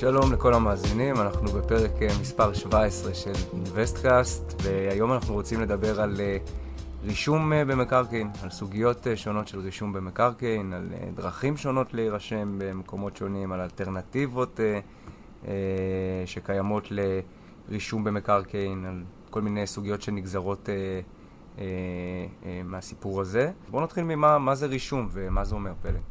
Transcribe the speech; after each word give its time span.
שלום 0.00 0.32
לכל 0.32 0.54
המאזינים, 0.54 1.16
אנחנו 1.16 1.48
בפרק 1.48 1.90
אה, 2.02 2.08
מספר 2.20 2.52
17 2.52 3.14
של 3.14 3.32
אינוויסטקאסט, 3.52 4.62
והיום 4.62 5.12
אנחנו 5.12 5.34
רוצים 5.34 5.60
לדבר 5.60 6.00
על 6.00 6.20
אה, 6.20 6.36
רישום 7.04 7.52
אה, 7.52 7.64
במקרקעין, 7.64 8.30
על 8.42 8.50
סוגיות 8.50 9.06
שונות 9.14 9.48
של 9.48 9.60
רישום 9.60 9.92
במקרקעין, 9.92 10.72
על 10.72 10.88
דרכים 11.14 11.56
שונות 11.56 11.94
להירשם 11.94 12.58
במקומות 12.58 13.16
שונים, 13.16 13.52
על 13.52 13.60
אלטרנטיבות 13.60 14.60
שקיימות 16.26 16.88
לרישום 16.90 18.04
במקרקעין, 18.04 18.84
על 18.84 19.02
כל 19.30 19.42
מיני 19.42 19.66
סוגיות 19.66 20.02
שנגזרות 20.02 20.68
מהסיפור 22.64 23.20
הזה. 23.20 23.52
בואו 23.70 23.82
נתחיל 23.82 24.04
ממה 24.04 24.54
זה 24.54 24.66
רישום 24.66 25.08
ומה 25.12 25.44
זה 25.44 25.54
אומר, 25.54 25.72
פלג. 25.82 26.09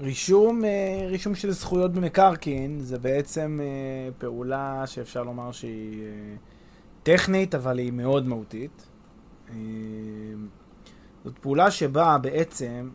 רישום, 0.00 0.64
אה, 0.64 1.06
רישום 1.08 1.34
של 1.34 1.50
זכויות 1.50 1.92
במקרקעין 1.92 2.80
זה 2.80 2.98
בעצם 2.98 3.60
אה, 3.62 4.12
פעולה 4.18 4.82
שאפשר 4.86 5.22
לומר 5.22 5.52
שהיא 5.52 6.02
אה, 6.02 6.36
טכנית, 7.02 7.54
אבל 7.54 7.78
היא 7.78 7.92
מאוד 7.92 8.26
מהותית. 8.26 8.88
זאת 11.24 11.38
פעולה 11.38 11.70
שבה 11.70 12.18
בעצם 12.18 12.90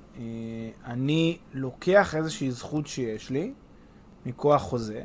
אני 0.85 1.37
לוקח 1.53 2.15
איזושהי 2.15 2.51
זכות 2.51 2.87
שיש 2.87 3.29
לי 3.29 3.53
מכוח 4.25 4.61
חוזה, 4.61 5.01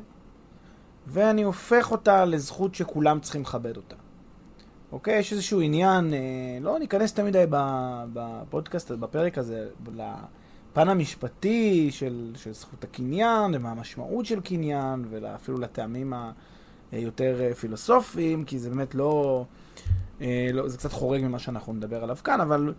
ואני 1.06 1.42
הופך 1.42 1.92
אותה 1.92 2.24
לזכות 2.24 2.74
שכולם 2.74 3.20
צריכים 3.20 3.42
לכבד 3.42 3.76
אותה. 3.76 3.96
אוקיי? 4.92 5.18
יש 5.18 5.32
איזשהו 5.32 5.60
עניין, 5.60 6.14
לא 6.60 6.78
ניכנס 6.78 7.14
תמיד 7.14 7.36
בפודקאסט, 8.12 8.90
בפרק 8.90 9.38
הזה, 9.38 9.68
הפן 10.74 10.88
המשפטי 10.88 11.90
של, 11.90 12.32
של 12.36 12.52
זכות 12.52 12.84
הקניין, 12.84 13.54
ומה 13.54 13.70
המשמעות 13.70 14.26
של 14.26 14.40
קניין, 14.40 15.04
ואפילו 15.10 15.58
לטעמים 15.58 16.12
היותר 16.92 17.40
אה, 17.40 17.54
פילוסופיים, 17.54 18.44
כי 18.44 18.58
זה 18.58 18.70
באמת 18.70 18.94
לא, 18.94 19.44
אה, 20.20 20.48
לא... 20.52 20.68
זה 20.68 20.78
קצת 20.78 20.92
חורג 20.92 21.22
ממה 21.22 21.38
שאנחנו 21.38 21.72
נדבר 21.72 22.04
עליו 22.04 22.16
כאן, 22.24 22.40
אבל 22.40 22.74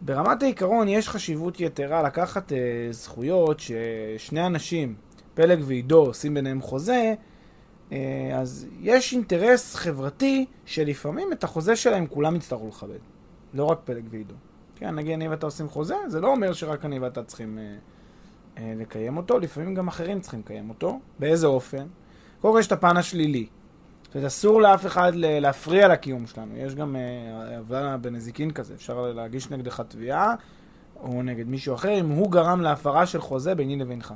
ברמת 0.00 0.42
העיקרון 0.42 0.88
יש 0.88 1.08
חשיבות 1.08 1.60
יתרה 1.60 2.02
לקחת 2.02 2.52
אה, 2.52 2.58
זכויות 2.90 3.60
ששני 3.60 4.46
אנשים, 4.46 4.94
פלג 5.34 5.60
ועידו, 5.66 6.06
עושים 6.06 6.34
ביניהם 6.34 6.62
חוזה, 6.62 7.14
אז 8.34 8.66
יש 8.80 9.12
אינטרס 9.12 9.74
חברתי 9.74 10.46
שלפעמים 10.64 11.32
את 11.32 11.44
החוזה 11.44 11.76
שלהם 11.76 12.06
כולם 12.06 12.36
יצטרכו 12.36 12.68
לכבד. 12.68 12.98
לא 13.54 13.64
רק 13.64 13.80
פלג 13.84 14.04
ועידו. 14.10 14.34
כן, 14.76 14.94
נגיד 14.94 15.12
אני 15.12 15.28
ואתה 15.28 15.46
עושים 15.46 15.68
חוזה, 15.68 15.96
זה 16.06 16.20
לא 16.20 16.28
אומר 16.28 16.52
שרק 16.52 16.84
אני 16.84 16.98
ואתה 16.98 17.22
צריכים 17.22 17.58
אה, 17.58 17.74
אה, 18.58 18.72
לקיים 18.76 19.16
אותו, 19.16 19.38
לפעמים 19.38 19.74
גם 19.74 19.88
אחרים 19.88 20.20
צריכים 20.20 20.40
לקיים 20.40 20.68
אותו. 20.68 21.00
באיזה 21.18 21.46
אופן? 21.46 21.86
קודם 22.40 22.54
כל 22.54 22.60
יש 22.60 22.66
את 22.66 22.72
הפן 22.72 22.96
השלילי. 22.96 23.46
זאת 24.02 24.14
אומרת, 24.14 24.26
אסור 24.26 24.62
לאף 24.62 24.86
אחד 24.86 25.12
להפריע 25.14 25.88
לקיום 25.88 26.26
שלנו. 26.26 26.56
יש 26.56 26.74
גם 26.74 26.96
אה, 26.96 27.56
עבודה 27.56 27.96
בנזיקין 27.96 28.50
כזה, 28.50 28.74
אפשר 28.74 29.12
להגיש 29.12 29.50
נגדך 29.50 29.82
תביעה, 29.88 30.34
או 31.00 31.22
נגד 31.22 31.48
מישהו 31.48 31.74
אחר, 31.74 32.00
אם 32.00 32.08
הוא 32.08 32.30
גרם 32.30 32.60
להפרה 32.60 33.06
של 33.06 33.20
חוזה 33.20 33.54
ביני 33.54 33.76
לבינך. 33.76 34.14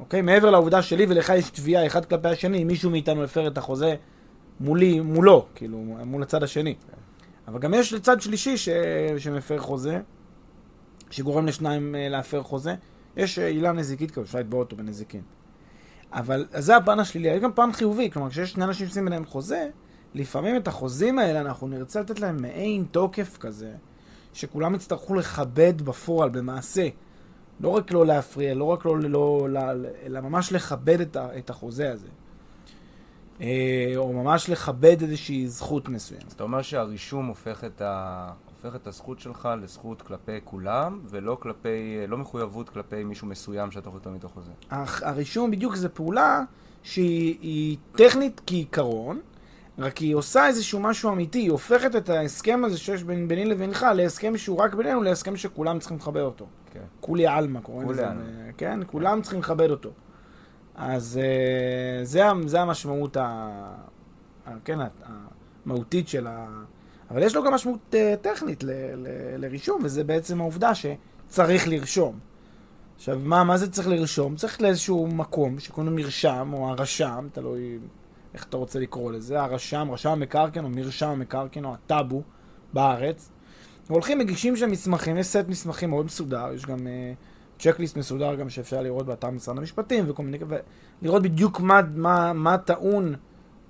אוקיי? 0.00 0.22
מעבר 0.22 0.50
לעובדה 0.50 0.82
שלי 0.82 1.06
ולך 1.08 1.32
יש 1.36 1.50
תביעה 1.50 1.86
אחד 1.86 2.04
כלפי 2.04 2.28
השני, 2.28 2.62
אם 2.62 2.66
מישהו 2.66 2.90
מאיתנו 2.90 3.24
הפר 3.24 3.46
את 3.46 3.58
החוזה 3.58 3.94
מולי, 4.60 5.00
מולו, 5.00 5.46
כאילו, 5.54 5.78
מול 5.78 6.22
הצד 6.22 6.42
השני. 6.42 6.74
אבל 7.48 7.58
גם 7.58 7.74
יש 7.74 7.92
לצד 7.92 8.20
שלישי 8.20 8.56
ש... 8.56 8.68
שמפר 9.18 9.58
חוזה, 9.58 10.00
שגורם 11.10 11.46
לשניים 11.46 11.94
אה, 11.94 12.08
להפר 12.08 12.42
חוזה. 12.42 12.74
יש 13.16 13.38
אה, 13.38 13.46
עילה 13.46 13.72
נזיקית 13.72 14.10
כזאת, 14.10 14.24
אפשר 14.24 14.38
לתבוע 14.38 14.60
אותו 14.60 14.76
בנזיקין. 14.76 15.22
אבל 16.12 16.46
זה 16.50 16.76
הפן 16.76 17.00
השלילי, 17.00 17.28
יש 17.28 17.40
גם 17.40 17.52
פן 17.52 17.72
חיובי, 17.72 18.10
כלומר 18.10 18.30
כשיש 18.30 18.52
שני 18.52 18.64
אנשים 18.64 18.86
שעושים 18.86 19.04
ביניהם 19.04 19.24
חוזה, 19.24 19.68
לפעמים 20.14 20.56
את 20.56 20.68
החוזים 20.68 21.18
האלה 21.18 21.40
אנחנו 21.40 21.68
נרצה 21.68 22.00
לתת 22.00 22.20
להם 22.20 22.42
מעין 22.42 22.84
תוקף 22.90 23.36
כזה, 23.36 23.72
שכולם 24.32 24.74
יצטרכו 24.74 25.14
לכבד 25.14 25.82
בפועל, 25.82 26.28
במעשה. 26.28 26.88
לא 27.60 27.68
רק 27.68 27.92
לא 27.92 28.06
להפריע, 28.06 28.54
לא 28.54 28.64
רק 28.64 28.84
לא, 28.84 28.98
לא, 28.98 29.48
לא 29.50 29.60
אלא 30.06 30.20
ממש 30.20 30.52
לכבד 30.52 31.00
את, 31.00 31.16
ה, 31.16 31.38
את 31.38 31.50
החוזה 31.50 31.92
הזה. 31.92 32.08
אה, 33.40 33.92
או 33.96 34.12
ממש 34.12 34.50
לכבד 34.50 35.02
איזושהי 35.02 35.48
זכות 35.48 35.88
מסוימת. 35.88 36.26
אז 36.26 36.32
אתה 36.32 36.42
אומר 36.42 36.62
שהרישום 36.62 37.26
הופך 37.26 37.64
את, 37.64 37.80
ה... 37.80 38.28
הופך 38.62 38.76
את 38.76 38.86
הזכות 38.86 39.20
שלך 39.20 39.48
לזכות 39.62 40.02
כלפי 40.02 40.38
כולם, 40.44 41.00
ולא 41.04 41.36
כלפי, 41.40 42.06
לא 42.08 42.18
מחויבות 42.18 42.68
כלפי 42.68 43.04
מישהו 43.04 43.26
מסוים 43.26 43.70
שאתה 43.70 43.90
לתת 43.96 44.10
איתו 44.14 44.28
חוזה. 44.28 44.50
הרישום 45.02 45.50
בדיוק 45.50 45.74
זה 45.74 45.88
פעולה 45.88 46.42
שהיא 46.82 47.76
טכנית 47.92 48.40
כעיקרון, 48.46 49.20
רק 49.78 49.96
היא 49.96 50.14
עושה 50.14 50.46
איזשהו 50.46 50.80
משהו 50.80 51.12
אמיתי, 51.12 51.38
היא 51.38 51.50
הופכת 51.50 51.96
את 51.96 52.08
ההסכם 52.08 52.62
הזה 52.64 52.78
שיש 52.78 53.02
בין, 53.02 53.28
ביני 53.28 53.44
לבינך 53.44 53.86
להסכם 53.94 54.36
שהוא 54.36 54.58
רק 54.58 54.74
בינינו, 54.74 55.02
להסכם 55.02 55.36
שכולם 55.36 55.78
צריכים 55.78 55.96
לכבד 55.96 56.20
אותו. 56.20 56.46
כן. 56.72 56.80
כולי 57.00 57.26
עלמא 57.26 57.60
קוראים 57.60 57.90
לזה. 57.90 58.06
כן, 58.56 58.80
כולם 58.86 59.22
צריכים 59.22 59.40
לכבד 59.40 59.70
אותו. 59.70 59.90
אז 60.76 61.20
uh, 61.22 62.04
זה, 62.04 62.30
זה 62.46 62.60
המשמעות 62.60 63.16
ה, 63.16 63.22
ה, 64.46 64.50
כן, 64.64 64.78
המהותית 65.66 66.08
של 66.08 66.26
ה... 66.26 66.46
אבל 67.10 67.22
יש 67.22 67.36
לו 67.36 67.44
גם 67.44 67.54
משמעות 67.54 67.94
uh, 67.94 67.96
טכנית 68.20 68.64
ל, 68.64 68.70
ל, 68.70 69.06
לרישום, 69.36 69.80
וזה 69.84 70.04
בעצם 70.04 70.40
העובדה 70.40 70.70
שצריך 70.74 71.68
לרשום. 71.68 72.18
עכשיו, 72.96 73.20
מה, 73.24 73.44
מה 73.44 73.56
זה 73.56 73.70
צריך 73.70 73.88
לרשום? 73.88 74.36
צריך 74.36 74.62
לאיזשהו 74.62 75.06
מקום 75.06 75.58
שקוראים 75.58 75.92
לו 75.92 75.96
מרשם, 75.96 76.50
או 76.52 76.68
הרשם, 76.68 77.28
תלוי 77.32 77.78
איך 78.34 78.44
אתה 78.44 78.56
רוצה 78.56 78.78
לקרוא 78.78 79.12
לזה, 79.12 79.42
הרשם, 79.42 79.88
רשם 79.92 80.10
המקרקעין, 80.10 80.64
או 80.64 80.70
מרשם 80.70 81.08
המקרקעין, 81.08 81.64
או 81.64 81.74
הטאבו 81.74 82.22
בארץ. 82.72 83.30
והולכים, 83.90 84.18
מגישים 84.18 84.56
שם 84.56 84.70
מסמכים, 84.70 85.16
יש 85.16 85.26
סט 85.26 85.44
מסמכים 85.48 85.90
מאוד 85.90 86.06
מסודר, 86.06 86.52
יש 86.54 86.66
גם... 86.66 86.78
Uh, 86.78 87.35
צ'קליסט 87.58 87.96
מסודר 87.96 88.34
גם 88.34 88.50
שאפשר 88.50 88.82
לראות 88.82 89.06
באתר 89.06 89.30
משרד 89.30 89.58
המשפטים 89.58 90.04
וכל 90.08 90.22
מיני, 90.22 90.38
ולראות 91.02 91.22
בדיוק 91.22 91.60
מה, 91.60 91.80
מה, 91.94 92.32
מה 92.32 92.58
טעון 92.58 93.14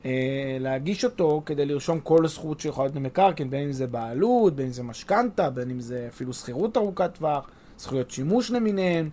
אה, 0.04 0.56
להגיש 0.60 1.04
אותו 1.04 1.42
כדי 1.46 1.66
לרשום 1.66 2.00
כל 2.00 2.26
זכות 2.26 2.60
שיכולה 2.60 2.86
להיות 2.86 2.94
במקרקעין, 2.94 3.50
בין 3.50 3.62
אם 3.62 3.72
זה 3.72 3.86
בעלות, 3.86 4.56
בין 4.56 4.66
אם 4.66 4.72
זה 4.72 4.82
משכנתה, 4.82 5.50
בין 5.50 5.70
אם 5.70 5.80
זה 5.80 6.06
אפילו 6.08 6.32
שכירות 6.32 6.76
ארוכת 6.76 7.14
טווח, 7.14 7.50
זכויות 7.78 8.10
שימוש 8.10 8.50
למיניהן, 8.50 9.10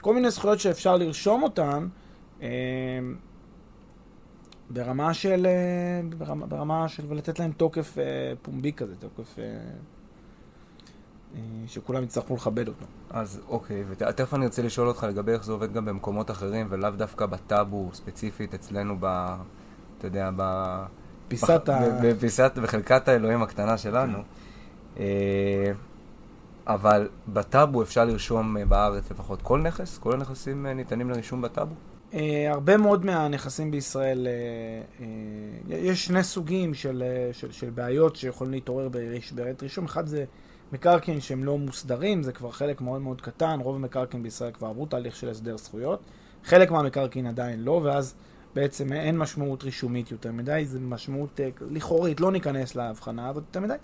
כל 0.00 0.14
מיני 0.14 0.30
זכויות 0.30 0.60
שאפשר 0.60 0.96
לרשום 0.96 1.42
אותן 1.42 1.88
אה, 2.42 2.48
ברמה 4.70 5.14
של, 5.14 5.46
אה, 5.46 6.00
ברמה, 6.18 6.46
ברמה 6.46 6.88
של, 6.88 7.02
ולתת 7.08 7.38
להם 7.38 7.52
תוקף 7.52 7.98
אה, 7.98 8.32
פומבי 8.42 8.72
כזה, 8.72 8.94
תוקף... 8.96 9.38
אה, 9.38 9.44
שכולם 11.66 12.02
יצטרכו 12.02 12.34
לכבד 12.34 12.68
אותו. 12.68 12.86
אז 13.10 13.40
אוקיי, 13.48 13.84
ותכף 13.88 14.34
אני 14.34 14.46
רוצה 14.46 14.62
לשאול 14.62 14.88
אותך 14.88 15.06
לגבי 15.08 15.32
איך 15.32 15.44
זה 15.44 15.52
עובד 15.52 15.72
גם 15.72 15.84
במקומות 15.84 16.30
אחרים, 16.30 16.66
ולאו 16.70 16.90
דווקא 16.90 17.26
בטאבו 17.26 17.90
ספציפית 17.92 18.54
אצלנו 18.54 18.96
ב... 19.00 19.34
אתה 19.98 20.06
יודע, 20.06 20.30
ב... 20.36 20.42
פיסת 21.28 21.68
ה... 21.68 21.80
בפיסת, 22.02 22.52
בחלקת 22.62 23.08
האלוהים 23.08 23.42
הקטנה 23.42 23.78
שלנו. 23.78 24.18
כן. 24.94 25.02
אבל 26.66 27.08
בטאבו 27.28 27.82
אפשר 27.82 28.04
לרשום 28.04 28.56
אה, 28.56 28.64
בארץ 28.64 29.10
לפחות 29.10 29.42
כל 29.42 29.60
נכס? 29.60 29.98
כל 29.98 30.12
הנכסים 30.12 30.66
ניתנים 30.66 31.10
לרישום 31.10 31.42
בטאבו? 31.42 31.74
הרבה 32.48 32.76
מאוד 32.76 33.04
מהנכסים 33.04 33.70
בישראל, 33.70 34.26
יש 35.68 36.04
שני 36.04 36.22
סוגים 36.22 36.74
של, 36.74 37.02
של, 37.32 37.52
של 37.52 37.70
בעיות 37.70 38.16
שיכולים 38.16 38.52
להתעורר 38.52 38.88
בעת 39.34 39.62
רישום. 39.62 39.84
אחד 39.84 40.06
זה 40.06 40.24
מקרקעין 40.72 41.20
שהם 41.20 41.44
לא 41.44 41.58
מוסדרים, 41.58 42.22
זה 42.22 42.32
כבר 42.32 42.50
חלק 42.50 42.80
מאוד 42.80 43.02
מאוד 43.02 43.20
קטן, 43.20 43.58
רוב 43.62 43.76
המקרקעין 43.76 44.22
בישראל 44.22 44.52
כבר 44.52 44.66
עברו 44.66 44.86
תהליך 44.86 45.16
של 45.16 45.28
הסדר 45.28 45.56
זכויות. 45.56 46.00
חלק 46.44 46.70
מהמקרקעין 46.70 47.26
עדיין 47.26 47.64
לא, 47.64 47.80
ואז 47.84 48.14
בעצם 48.54 48.92
אין 48.92 49.18
משמעות 49.18 49.64
רישומית 49.64 50.10
יותר 50.10 50.32
מדי, 50.32 50.64
זה 50.66 50.80
משמעות 50.80 51.40
אה, 51.40 51.48
לכאורית, 51.70 52.20
לא 52.20 52.32
ניכנס 52.32 52.76
להבחנה 52.76 53.28
הזאת 53.28 53.44
יותר 53.46 53.60
מדי. 53.60 53.74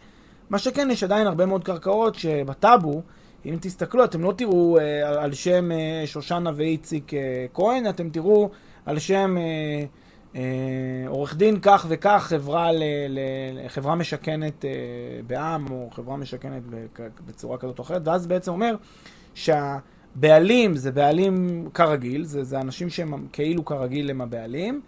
מה 0.50 0.58
שכן, 0.58 0.88
יש 0.90 1.04
עדיין 1.04 1.26
הרבה 1.26 1.46
מאוד 1.46 1.64
קרקעות 1.64 2.14
שבטאבו, 2.14 3.02
אם 3.46 3.56
תסתכלו, 3.60 4.04
אתם 4.04 4.22
לא 4.22 4.32
תראו 4.36 4.78
אה, 4.78 5.22
על 5.22 5.32
שם 5.32 5.72
אה, 5.72 6.02
שושנה 6.06 6.50
ואיציק 6.56 7.12
כהן, 7.54 7.88
אתם 7.88 8.10
תראו 8.10 8.50
על 8.86 8.98
שם 8.98 9.36
עורך 11.06 11.36
דין 11.36 11.58
כך 11.62 11.86
וכך, 11.88 12.26
חברה, 12.28 12.72
ל, 12.72 12.82
ל, 13.08 13.18
חברה 13.68 13.94
משכנת 13.94 14.64
אה, 14.64 14.70
בעם, 15.26 15.66
או 15.70 15.88
חברה 15.92 16.16
משכנת 16.16 16.62
בצורה 17.26 17.58
כזאת 17.58 17.78
או 17.78 17.84
אחרת, 17.84 18.02
ואז 18.08 18.26
בעצם 18.26 18.52
אומר 18.52 18.76
שהבעלים 19.34 20.76
זה 20.76 20.92
בעלים 20.92 21.68
כרגיל, 21.74 22.24
זה, 22.24 22.44
זה 22.44 22.60
אנשים 22.60 22.90
שהם 22.90 23.26
כאילו 23.32 23.64
כרגיל 23.64 24.10
הם 24.10 24.20
הבעלים. 24.20 24.80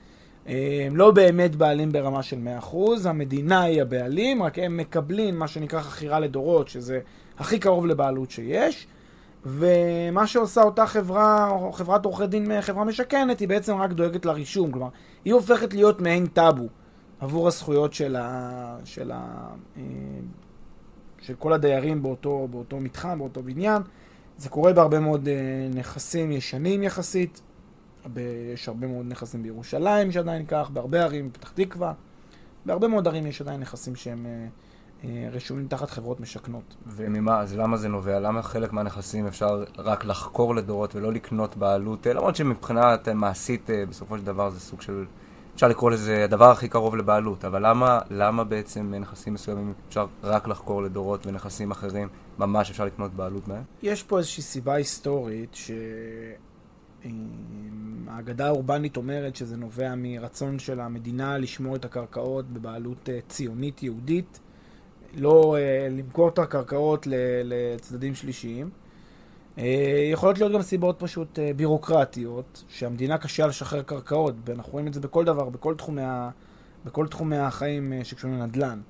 הם 0.87 0.97
לא 0.97 1.11
באמת 1.11 1.57
בעלים 1.57 1.93
ברמה 1.93 2.23
של 2.23 2.37
100%, 2.63 2.77
המדינה 3.05 3.63
היא 3.63 3.83
הבעלים, 3.83 4.43
רק 4.43 4.59
הם 4.59 4.77
מקבלים 4.77 5.39
מה 5.39 5.49
שנקרא 5.49 5.81
חכירה 5.81 6.21
לדורות, 6.21 6.69
שזה 6.69 7.01
הכי 7.39 7.59
קרוב 7.59 7.87
לבעלות 7.87 8.31
שיש, 8.31 8.87
ומה 9.47 10.27
שעושה 10.27 10.63
אותה 10.63 10.87
חברה, 10.87 11.51
או 11.51 11.73
חברת 11.73 12.05
עורכי 12.05 12.27
דין, 12.27 12.61
חברה 12.61 12.85
משכנת, 12.85 13.41
היא 13.41 13.49
בעצם 13.49 13.77
רק 13.77 13.93
דואגת 13.93 14.27
לרישום, 14.27 14.73
כלומר, 14.73 14.89
היא 15.25 15.35
הופכת 15.35 15.75
להיות 15.75 16.01
מעין 16.01 16.27
טאבו 16.27 16.69
עבור 17.21 17.49
הזכויות 17.49 17.95
של, 17.95 18.17
ה, 18.17 18.77
של, 18.85 19.11
ה, 19.11 19.49
אה, 19.77 19.83
של 21.21 21.35
כל 21.35 21.53
הדיירים 21.53 22.03
באותו, 22.03 22.49
באותו 22.51 22.81
מתחם, 22.81 23.19
באותו 23.19 23.43
בניין. 23.43 23.83
זה 24.39 24.49
קורה 24.49 24.73
בהרבה 24.73 25.01
מאוד 25.01 25.29
אה, 25.29 25.35
נכסים 25.75 26.33
ישנים 26.33 26.83
יחסית, 26.83 27.41
יש 28.55 28.69
הרבה 28.69 28.87
מאוד 28.87 29.07
נכסים 29.09 29.43
בירושלים 29.43 30.13
שעדיין 30.13 30.47
כך, 30.47 30.71
בהרבה 30.73 31.03
ערים, 31.03 31.29
בפתח 31.29 31.51
תקווה, 31.51 31.93
בהרבה 32.67 32.89
מאוד 32.89 33.09
ערים 33.09 33.27
יש 33.27 33.41
עדיין 33.41 33.61
נכסים 33.61 33.97
שהם 33.97 34.27
אה, 34.27 34.47
רשומים 35.33 35.69
תחת 35.69 35.91
חברות 35.91 36.21
משכנות. 36.21 36.77
וממה, 36.87 37.41
אז 37.41 37.57
למה 37.57 37.77
זה 37.77 37.89
נובע? 37.89 38.21
למה 38.21 38.43
חלק 38.43 38.73
מהנכסים 38.73 39.27
אפשר 39.27 39.65
רק 39.79 40.05
לחקור 40.05 40.55
לדורות 40.55 40.95
ולא 40.95 41.13
לקנות 41.13 41.57
בעלות? 41.57 42.07
אה, 42.07 42.13
למרות 42.13 42.37
שמבחינת 42.37 43.09
מעשית, 43.09 43.71
בסופו 43.89 44.19
של 44.19 44.25
דבר 44.25 44.51
זה 44.51 44.61
סוג 44.61 44.81
של... 44.81 45.05
אפשר 45.55 45.69
לקרוא 45.69 45.91
לזה 45.91 46.25
הדבר 46.25 46.51
הכי 46.51 46.69
קרוב 46.69 46.97
לבעלות, 46.97 47.45
אבל 47.45 47.67
למה, 47.67 47.99
למה 48.11 48.45
בעצם 48.45 48.95
נכסים 48.95 49.35
מסוימים 49.35 49.73
אפשר 49.89 50.07
רק 50.23 50.49
לחקור 50.49 50.83
לדורות 50.83 51.27
ונכסים 51.27 51.71
אחרים 51.71 52.09
ממש 52.39 52.71
אפשר 52.71 52.85
לקנות 52.85 53.15
בעלות 53.15 53.49
מהם? 53.49 53.63
יש 53.83 54.03
פה 54.03 54.19
איזושהי 54.19 54.43
סיבה 54.43 54.75
היסטורית 54.75 55.55
ש... 55.55 55.71
האגדה 58.09 58.47
האורבנית 58.47 58.97
אומרת 58.97 59.37
שזה 59.37 59.57
נובע 59.57 59.95
מרצון 59.97 60.59
של 60.59 60.81
המדינה 60.81 61.39
לשמור 61.39 61.77
את 61.77 61.85
הקרקעות 61.85 62.47
בבעלות 62.53 63.09
אה, 63.09 63.19
ציונית 63.29 63.83
יהודית, 63.83 64.41
לא 65.17 65.57
אה, 65.59 65.89
למכור 65.91 66.29
את 66.29 66.39
הקרקעות 66.39 67.07
לצדדים 67.45 68.15
שלישיים. 68.15 68.71
אה, 69.59 70.09
יכולות 70.13 70.39
להיות 70.39 70.53
גם 70.53 70.63
סיבות 70.63 70.97
פשוט 70.99 71.39
בירוקרטיות, 71.57 72.65
שהמדינה 72.69 73.19
קשה 73.19 73.47
לשחרר 73.47 73.83
קרקעות, 73.83 74.35
ואנחנו 74.45 74.73
רואים 74.73 74.87
את 74.87 74.95
זה 74.95 75.01
בכל 75.01 75.25
דבר, 75.25 75.49
בכל 75.49 75.75
תחומי, 75.75 76.03
ה... 76.03 76.31
בכל 76.85 77.07
תחומי 77.07 77.37
החיים 77.37 77.93
שקשורים 78.05 78.39
לנדל"ן. 78.39 78.81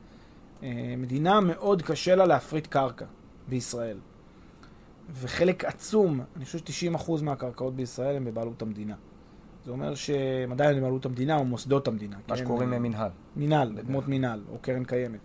מדינה 0.96 1.40
מאוד 1.40 1.82
קשה 1.82 2.14
לה 2.14 2.26
להפריט 2.26 2.66
קרקע 2.66 3.04
בישראל. 3.48 3.96
וחלק 5.10 5.64
עצום, 5.64 6.20
אני 6.36 6.44
חושב 6.44 6.58
ש-90% 6.58 7.22
מהקרקעות 7.22 7.76
בישראל 7.76 8.16
הם 8.16 8.24
בבעלות 8.24 8.62
המדינה. 8.62 8.94
זה 9.64 9.70
אומר 9.70 9.94
שהם 9.94 10.52
עדיין 10.52 10.78
בבעלות 10.78 11.06
המדינה 11.06 11.36
או 11.36 11.44
מוסדות 11.44 11.88
המדינה. 11.88 12.16
מה 12.16 12.36
כן? 12.36 12.44
שקוראים 12.44 12.70
מינהל. 12.70 13.10
מינהל, 13.36 13.78
אדמות 13.78 14.08
מינהל, 14.08 14.40
או 14.52 14.58
קרן 14.58 14.84
קיימת. 14.84 15.20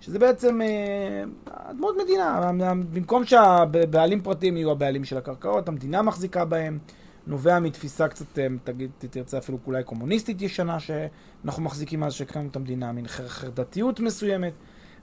שזה 0.00 0.18
בעצם 0.18 0.60
אה, 0.62 1.24
אדמות 1.46 1.96
מדינה. 2.02 2.50
במקום 2.92 3.24
שהבעלים 3.24 4.22
פרטיים 4.22 4.56
יהיו 4.56 4.70
הבעלים 4.70 5.04
של 5.04 5.18
הקרקעות, 5.18 5.68
המדינה 5.68 6.02
מחזיקה 6.02 6.44
בהם. 6.44 6.78
נובע 7.26 7.58
מתפיסה 7.58 8.08
קצת, 8.08 8.38
אה, 8.38 8.46
תגיד, 8.64 8.90
תרצה 8.98 9.38
אפילו 9.38 9.58
אולי 9.66 9.84
קומוניסטית 9.84 10.42
ישנה, 10.42 10.80
שאנחנו 10.80 11.62
מחזיקים 11.62 12.00
מאז 12.00 12.12
שהקמנו 12.12 12.48
את 12.48 12.56
המדינה, 12.56 12.92
מין 12.92 13.08
חרדתיות 13.08 14.00
מסוימת. 14.00 14.52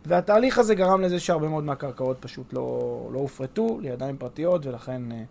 והתהליך 0.06 0.58
הזה 0.58 0.76
גרם 0.76 1.02
לזה 1.02 1.20
שהרבה 1.20 1.50
מאוד 1.50 1.64
מהקרקעות 1.64 2.18
פשוט 2.20 2.54
לא, 2.54 3.10
לא 3.14 3.20
הופרטו 3.20 3.80
לידיים 3.82 4.18
פרטיות, 4.18 4.66
ולכן 4.66 5.12
אה, 5.12 5.24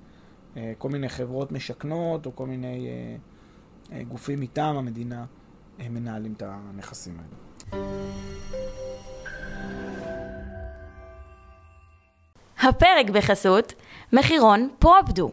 אה, 0.57 0.73
כל 0.79 0.89
מיני 0.89 1.09
חברות 1.09 1.53
משכנות, 1.53 2.27
או 2.27 2.37
כל 2.37 2.47
מיני 2.47 2.89
אה, 2.89 3.17
אה, 3.97 4.05
גופים 4.05 4.41
מטעם 4.41 4.77
המדינה 4.77 5.25
אה, 5.81 5.89
מנהלים 5.89 6.33
את 6.33 6.43
הנכסים 6.47 7.15
האלה. 7.19 8.84
הפרק 12.65 13.11
בחסות 13.13 13.73
מחירון 14.13 14.69
פרופדו, 14.79 15.31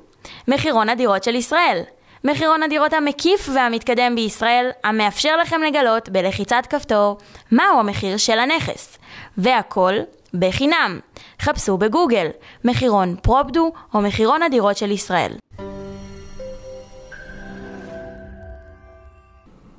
מחירון 0.47 0.89
הדירות 0.89 1.23
של 1.23 1.35
ישראל. 1.35 1.81
מחירון 2.23 2.63
הדירות 2.63 2.93
המקיף 2.93 3.49
והמתקדם 3.55 4.15
בישראל, 4.15 4.69
המאפשר 4.83 5.37
לכם 5.37 5.61
לגלות 5.61 6.09
בלחיצת 6.09 6.63
כפתור 6.69 7.17
מהו 7.51 7.79
המחיר 7.79 8.17
של 8.17 8.39
הנכס. 8.39 8.97
והכל 9.37 9.93
בחינם. 10.33 10.99
חפשו 11.41 11.77
בגוגל 11.77 12.27
מחירון 12.65 13.15
פרופדו 13.21 13.71
או 13.93 14.01
מחירון 14.01 14.43
הדירות 14.43 14.77
של 14.77 14.91
ישראל. 14.91 15.31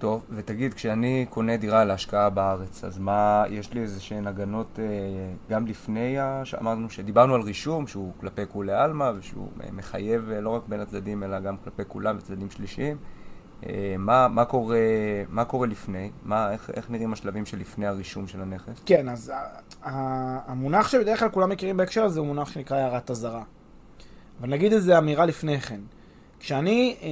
טוב, 0.02 0.24
ותגיד, 0.30 0.74
כשאני 0.74 1.26
קונה 1.30 1.56
דירה 1.56 1.84
להשקעה 1.84 2.30
בארץ, 2.30 2.84
אז 2.84 2.98
מה, 2.98 3.44
יש 3.50 3.72
לי 3.72 3.80
איזה 3.80 4.00
שהן 4.00 4.26
הגנות 4.26 4.78
אה, 4.78 4.84
גם 5.50 5.66
לפני, 5.66 6.16
שאמרנו 6.44 6.90
שדיברנו 6.90 7.34
על 7.34 7.40
רישום, 7.40 7.86
שהוא 7.86 8.12
כלפי 8.20 8.42
כולי 8.48 8.72
עלמא, 8.72 9.12
ושהוא 9.16 9.48
מחייב 9.72 10.30
אה, 10.30 10.40
לא 10.40 10.50
רק 10.50 10.62
בין 10.68 10.80
הצדדים, 10.80 11.22
אלא 11.22 11.40
גם 11.40 11.56
כלפי 11.56 11.82
כולם 11.88 12.16
וצדדים 12.18 12.50
שלישיים. 12.50 12.96
אה, 13.66 13.94
מה, 13.98 14.28
מה, 14.28 14.44
קורה, 14.44 14.78
מה 15.28 15.44
קורה 15.44 15.66
לפני? 15.66 16.10
מה, 16.22 16.52
איך, 16.52 16.70
איך 16.74 16.90
נראים 16.90 17.12
השלבים 17.12 17.46
שלפני 17.46 17.86
הרישום 17.86 18.26
של 18.26 18.42
הנכס? 18.42 18.82
כן, 18.86 19.08
אז 19.08 19.32
המונח 19.82 20.88
שבדרך 20.88 21.18
כלל 21.18 21.28
כולם 21.28 21.50
מכירים 21.50 21.76
בהקשר 21.76 22.04
הזה 22.04 22.20
הוא 22.20 22.26
מונח 22.26 22.50
שנקרא 22.50 22.76
הערת 22.76 23.10
אזהרה. 23.10 23.42
אבל 24.40 24.48
נגיד 24.48 24.72
איזה 24.72 24.98
אמירה 24.98 25.26
לפני 25.26 25.60
כן. 25.60 25.80
כשאני 26.40 26.96
אה, 27.02 27.08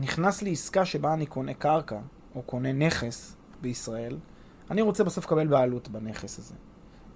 נכנס 0.00 0.42
לעסקה 0.42 0.84
שבה 0.84 1.14
אני 1.14 1.26
קונה 1.26 1.54
קרקע, 1.54 1.98
או 2.34 2.42
קונה 2.42 2.72
נכס 2.72 3.36
בישראל, 3.60 4.16
אני 4.70 4.82
רוצה 4.82 5.04
בסוף 5.04 5.24
לקבל 5.24 5.46
בעלות 5.46 5.88
בנכס 5.88 6.38
הזה. 6.38 6.54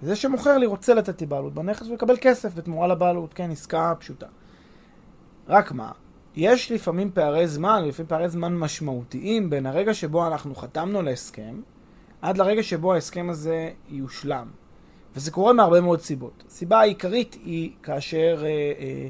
וזה 0.01 0.15
שמוכר 0.15 0.57
לי 0.57 0.65
רוצה 0.65 0.93
לתת 0.93 1.21
לי 1.21 1.27
בעלות 1.27 1.53
בנכס 1.53 1.87
ולקבל 1.87 2.15
כסף 2.21 2.55
בתמורה 2.55 2.87
לבעלות, 2.87 3.33
כן, 3.33 3.51
עסקה 3.51 3.93
פשוטה. 3.99 4.27
רק 5.47 5.71
מה, 5.71 5.91
יש 6.35 6.71
לפעמים 6.71 7.11
פערי 7.13 7.47
זמן, 7.47 7.85
לפעמים 7.85 8.07
פערי 8.07 8.29
זמן 8.29 8.57
משמעותיים 8.57 9.49
בין 9.49 9.65
הרגע 9.65 9.93
שבו 9.93 10.27
אנחנו 10.27 10.55
חתמנו 10.55 11.01
להסכם, 11.01 11.61
עד 12.21 12.37
לרגע 12.37 12.63
שבו 12.63 12.93
ההסכם 12.93 13.29
הזה 13.29 13.71
יושלם. 13.89 14.47
וזה 15.15 15.31
קורה 15.31 15.53
מהרבה 15.53 15.81
מאוד 15.81 16.01
סיבות. 16.01 16.43
הסיבה 16.47 16.79
העיקרית 16.79 17.33
היא 17.33 17.71
כאשר 17.83 18.43
אה, 18.43 18.47
אה, 18.49 19.07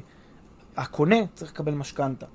הקונה 0.76 1.16
צריך 1.34 1.52
לקבל 1.52 1.74
משכנתה 1.74 2.26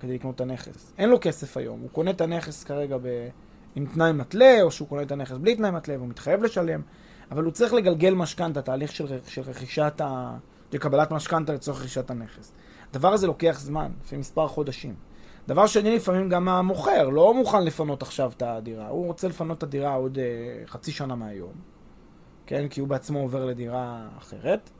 כדי 0.00 0.14
לקנות 0.14 0.34
את 0.34 0.40
הנכס. 0.40 0.92
אין 0.98 1.10
לו 1.10 1.18
כסף 1.20 1.56
היום, 1.56 1.80
הוא 1.80 1.90
קונה 1.90 2.10
את 2.10 2.20
הנכס 2.20 2.64
כרגע 2.64 2.98
ב, 2.98 3.28
עם 3.74 3.86
תנאי 3.86 4.12
מתלה, 4.12 4.62
או 4.62 4.70
שהוא 4.70 4.88
קונה 4.88 5.02
את 5.02 5.12
הנכס 5.12 5.36
בלי 5.36 5.56
תנאי 5.56 5.70
מתלה 5.70 5.96
והוא 5.96 6.08
מתחייב 6.08 6.42
לשלם, 6.42 6.82
אבל 7.30 7.44
הוא 7.44 7.52
צריך 7.52 7.72
לגלגל 7.72 8.14
משכנתה, 8.14 8.62
תהליך 8.62 8.92
של, 8.92 9.18
של 9.26 9.42
רכישת 9.42 10.00
ה... 10.00 10.36
של 10.72 10.78
קבלת 10.78 11.10
משכנתה 11.10 11.52
לצורך 11.52 11.80
רכישת 11.80 12.10
הנכס. 12.10 12.52
הדבר 12.90 13.12
הזה 13.12 13.26
לוקח 13.26 13.60
זמן, 13.60 13.92
לפי 14.04 14.16
מספר 14.16 14.48
חודשים. 14.48 14.94
דבר 15.48 15.66
שני, 15.66 15.96
לפעמים 15.96 16.28
גם 16.28 16.48
המוכר 16.48 17.08
לא 17.08 17.34
מוכן 17.34 17.64
לפנות 17.64 18.02
עכשיו 18.02 18.32
את 18.36 18.42
הדירה, 18.42 18.88
הוא 18.88 19.06
רוצה 19.06 19.28
לפנות 19.28 19.58
את 19.58 19.62
הדירה 19.62 19.94
עוד 19.94 20.18
uh, 20.18 20.70
חצי 20.70 20.92
שנה 20.92 21.14
מהיום, 21.14 21.52
כן? 22.46 22.68
כי 22.68 22.80
הוא 22.80 22.88
בעצמו 22.88 23.18
עובר 23.18 23.44
לדירה 23.44 24.08
אחרת. 24.18 24.70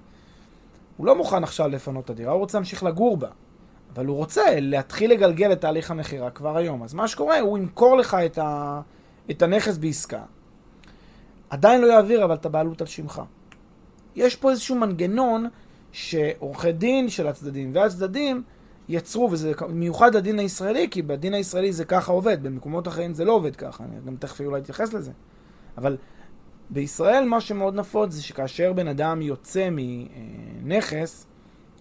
הוא 0.97 1.07
לא 1.07 1.17
מוכן 1.17 1.43
עכשיו 1.43 1.69
לפנות 1.69 2.05
את 2.05 2.11
הדירה, 2.11 2.33
הוא 2.33 2.41
רוצה 2.41 2.59
להמשיך 2.59 2.83
לגור 2.83 3.17
בה. 3.17 3.29
אבל 3.95 4.07
הוא 4.07 4.17
רוצה 4.17 4.43
להתחיל 4.61 5.11
לגלגל 5.11 5.53
את 5.53 5.61
תהליך 5.61 5.91
המכירה 5.91 6.31
כבר 6.31 6.57
היום. 6.57 6.83
אז 6.83 6.95
מה 6.95 7.09
שקורה, 7.09 7.41
הוא 7.41 7.59
ימכור 7.59 7.97
לך 7.97 8.15
את, 8.15 8.39
ה... 8.39 8.81
את 9.31 9.43
הנכס 9.43 9.77
בעסקה. 9.77 10.23
עדיין 11.51 11.81
לא 11.81 11.87
יעביר 11.87 12.25
אבל 12.25 12.35
את 12.35 12.47
הבעלות 12.47 12.81
על 12.81 12.87
שמך. 12.87 13.23
יש 14.17 14.37
פה 14.37 14.51
איזשהו 14.51 14.77
מנגנון 14.77 15.49
שעורכי 15.93 16.73
דין 16.73 17.09
של 17.09 17.27
הצדדים 17.27 17.71
והצדדים 17.75 18.43
יצרו, 18.89 19.29
וזה 19.31 19.53
מיוחד 19.69 20.15
לדין 20.15 20.39
הישראלי, 20.39 20.89
כי 20.91 21.03
בדין 21.03 21.35
הישראלי 21.35 21.73
זה 21.73 21.85
ככה 21.85 22.13
עובד, 22.13 22.43
במקומות 22.43 22.89
אחרים 22.89 23.15
זה 23.15 23.25
לא 23.25 23.33
עובד 23.33 23.57
ככה, 23.57 23.85
אני 23.85 24.01
גם 24.07 24.17
תכף 24.17 24.41
אולי 24.41 24.61
אתייחס 24.61 24.93
לזה. 24.93 25.13
אבל 25.79 25.97
בישראל 26.71 27.25
מה 27.25 27.41
שמאוד 27.41 27.75
נפוץ 27.75 28.13
זה 28.13 28.23
שכאשר 28.23 28.73
בן 28.73 28.89
אדם 28.89 29.23
יוצא 29.23 29.69
מנכס, 29.71 31.27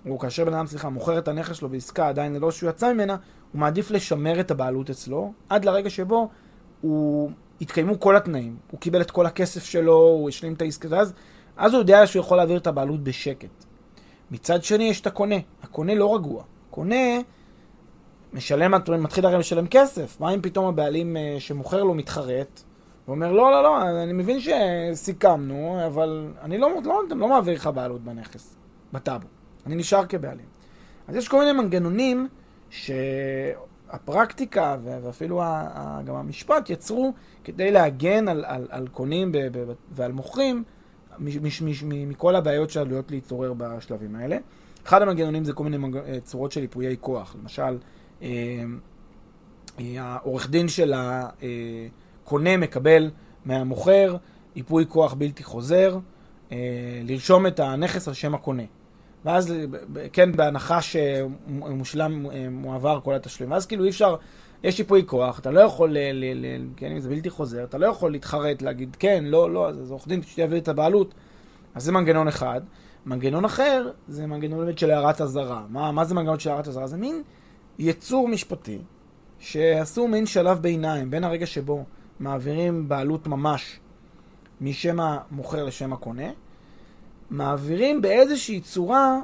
או 0.09 0.19
כאשר 0.19 0.45
בן 0.45 0.53
אדם, 0.53 0.67
סליחה, 0.67 0.89
מוכר 0.89 1.17
את 1.17 1.27
הנכס 1.27 1.55
שלו 1.55 1.69
בעסקה 1.69 2.07
עדיין 2.07 2.33
ללא 2.33 2.51
שהוא 2.51 2.69
יצא 2.69 2.93
ממנה, 2.93 3.15
הוא 3.51 3.59
מעדיף 3.59 3.91
לשמר 3.91 4.39
את 4.39 4.51
הבעלות 4.51 4.89
אצלו, 4.89 5.33
עד 5.49 5.65
לרגע 5.65 5.89
שבו 5.89 6.29
הוא 6.81 7.31
התקיימו 7.61 7.99
כל 7.99 8.15
התנאים. 8.15 8.57
הוא 8.71 8.79
קיבל 8.79 9.01
את 9.01 9.11
כל 9.11 9.25
הכסף 9.25 9.63
שלו, 9.63 9.97
הוא 9.97 10.29
השלים 10.29 10.53
את 10.53 10.61
העסקה, 10.61 10.87
ואז 10.91 11.13
אז 11.57 11.73
הוא 11.73 11.79
יודע 11.79 12.07
שהוא 12.07 12.19
יכול 12.19 12.37
להעביר 12.37 12.57
את 12.57 12.67
הבעלות 12.67 13.03
בשקט. 13.03 13.65
מצד 14.31 14.63
שני 14.63 14.83
יש 14.83 15.01
את 15.01 15.07
הקונה. 15.07 15.35
הקונה 15.63 15.95
לא 15.95 16.15
רגוע. 16.15 16.43
קונה 16.69 17.19
משלם, 18.33 18.73
מתחיל 18.99 19.25
הרי 19.25 19.37
לשלם 19.37 19.67
כסף. 19.67 20.19
מה 20.19 20.33
אם 20.33 20.41
פתאום 20.41 20.65
הבעלים 20.65 21.17
אה, 21.17 21.35
שמוכר 21.39 21.83
לו 21.83 21.93
מתחרט, 21.93 22.63
ואומר, 23.07 23.31
לא, 23.31 23.51
לא, 23.51 23.63
לא, 23.63 23.81
אני 24.03 24.13
מבין 24.13 24.39
שסיכמנו, 24.39 25.85
אבל 25.87 26.27
אני 26.41 26.57
לא, 26.57 26.69
לא, 26.85 27.01
לא 27.09 27.27
מעביר 27.27 27.53
לך 27.53 27.69
בעלות 27.73 28.01
בנכס, 28.03 28.55
בטאבו. 28.93 29.27
אני 29.65 29.75
נשאר 29.75 30.05
כבעלים. 30.05 30.45
אז 31.07 31.15
יש 31.15 31.27
כל 31.27 31.39
מיני 31.39 31.51
מנגנונים 31.51 32.27
שהפרקטיקה 33.89 34.77
ואפילו 34.83 35.41
גם 36.05 36.15
המשפט 36.15 36.69
יצרו 36.69 37.13
כדי 37.43 37.71
להגן 37.71 38.27
על, 38.27 38.45
על, 38.47 38.67
על 38.69 38.87
קונים 38.87 39.31
ועל 39.91 40.11
מוכרים 40.11 40.63
מכל 41.19 42.35
הבעיות 42.35 42.69
שעלויות 42.69 43.11
להתעורר 43.11 43.53
בשלבים 43.53 44.15
האלה. 44.15 44.37
אחד 44.85 45.01
המנגנונים 45.01 45.43
זה 45.43 45.53
כל 45.53 45.63
מיני 45.63 45.77
צורות 46.23 46.51
של 46.51 46.61
ייפויי 46.61 46.95
כוח. 47.01 47.35
למשל, 47.41 47.77
אה, 48.21 48.27
אה, 49.79 49.95
העורך 49.97 50.49
דין 50.49 50.67
של 50.67 50.93
הקונה 50.95 52.57
מקבל 52.57 53.11
מהמוכר 53.45 54.17
ייפוי 54.55 54.85
כוח 54.89 55.13
בלתי 55.13 55.43
חוזר, 55.43 55.99
אה, 56.51 56.57
לרשום 57.03 57.47
את 57.47 57.59
הנכס 57.59 58.07
על 58.07 58.13
שם 58.13 58.35
הקונה. 58.35 58.63
ואז, 59.25 59.53
כן, 60.13 60.31
בהנחה 60.31 60.79
שמושלם, 60.81 62.25
מועבר 62.51 62.99
כל 63.03 63.15
התשלום. 63.15 63.51
ואז 63.51 63.65
כאילו 63.65 63.83
אי 63.83 63.89
אפשר, 63.89 64.15
יש 64.63 64.79
ייפוי 64.79 65.03
כוח, 65.05 65.39
אתה 65.39 65.51
לא 65.51 65.59
יכול, 65.59 65.91
ל, 65.91 65.97
ל, 65.97 66.45
ל, 66.45 66.67
כן, 66.77 66.91
אם 66.91 66.99
זה 66.99 67.09
בלתי 67.09 67.29
חוזר, 67.29 67.63
אתה 67.63 67.77
לא 67.77 67.87
יכול 67.87 68.11
להתחרט, 68.11 68.61
להגיד 68.61 68.95
כן, 68.99 69.23
לא, 69.27 69.51
לא, 69.51 69.69
אז 69.69 69.91
עורך 69.91 70.07
דין 70.07 70.21
פשוט 70.21 70.37
יעביר 70.37 70.57
את 70.57 70.67
הבעלות. 70.67 71.13
אז 71.75 71.83
זה 71.83 71.91
מנגנון 71.91 72.27
אחד. 72.27 72.61
מנגנון 73.05 73.45
אחר, 73.45 73.91
זה 74.07 74.27
מנגנון 74.27 74.59
באמת 74.59 74.77
של 74.77 74.91
הערת 74.91 75.21
אזהרה. 75.21 75.65
מה, 75.69 75.91
מה 75.91 76.05
זה 76.05 76.15
מנגנון 76.15 76.39
של 76.39 76.49
הערת 76.49 76.67
אזהרה? 76.67 76.87
זה 76.87 76.97
מין 76.97 77.23
יצור 77.79 78.27
משפטי 78.27 78.79
שעשו 79.39 80.07
מין 80.07 80.25
שלב 80.25 80.59
ביניים 80.61 81.09
בין 81.09 81.23
הרגע 81.23 81.45
שבו 81.45 81.83
מעבירים 82.19 82.89
בעלות 82.89 83.27
ממש 83.27 83.79
משם 84.61 84.99
המוכר 84.99 85.63
לשם 85.63 85.93
הקונה, 85.93 86.27
מעבירים 87.33 88.01
באיזושהי 88.01 88.61
צורה 88.61 89.19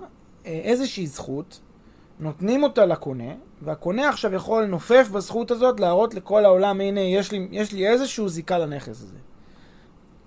אה, 0.46 0.52
איזושהי 0.64 1.08
זכות, 1.08 1.60
נותנים 2.20 2.64
אותה 2.64 2.86
לקונה, 2.86 3.34
והקונה 3.62 4.10
עכשיו 4.10 4.34
יכול 4.34 4.64
לנופף 4.64 5.10
בזכות 5.12 5.52
הזאת, 5.52 5.80
להראות 5.80 6.14
לכל 6.14 6.46
העולם, 6.46 6.82
הנה, 6.82 7.02
יש 7.02 7.32
לי, 7.32 7.48
יש 7.52 7.74
לי 7.74 7.88
איזשהו 7.88 8.30
זיקה 8.30 8.58
לנכס 8.58 8.88
הזה. 8.88 9.18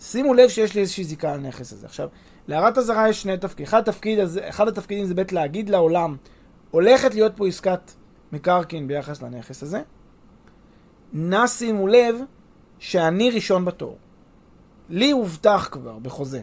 שימו 0.01 0.35
לב 0.35 0.49
שיש 0.49 0.75
לי 0.75 0.81
איזושהי 0.81 1.05
זיקה 1.05 1.37
לנכס 1.37 1.73
הזה. 1.73 1.87
עכשיו, 1.87 2.09
להערת 2.49 2.79
אזהרה 2.79 3.09
יש 3.09 3.23
שני 3.23 3.39
תפקידים. 3.39 3.67
אחד, 3.67 3.89
התפקיד 3.89 4.19
הזה, 4.19 4.49
אחד 4.49 4.69
התפקידים 4.69 5.05
זה 5.05 5.15
בית 5.15 5.33
להגיד 5.33 5.71
לעולם, 5.71 6.17
הולכת 6.71 7.15
להיות 7.15 7.33
פה 7.37 7.47
עסקת 7.47 7.93
מקרקעין 8.33 8.89
ביחס 8.89 9.23
לנכס 9.23 9.62
הזה. 9.62 9.83
נא 11.12 11.47
שימו 11.47 11.87
לב 11.87 12.17
שאני 12.79 13.31
ראשון 13.31 13.65
בתור. 13.65 13.99
לי 14.89 15.11
הובטח 15.11 15.69
כבר 15.73 15.99
בחוזה. 15.99 16.41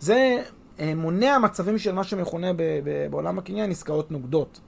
זה 0.00 0.42
אה, 0.80 0.94
מונע 0.94 1.38
מצבים 1.38 1.78
של 1.78 1.92
מה 1.92 2.04
שמכונה 2.04 2.50
בעולם 3.10 3.38
הקניין 3.38 3.70
עסקאות 3.70 4.10
נוגדות, 4.10 4.60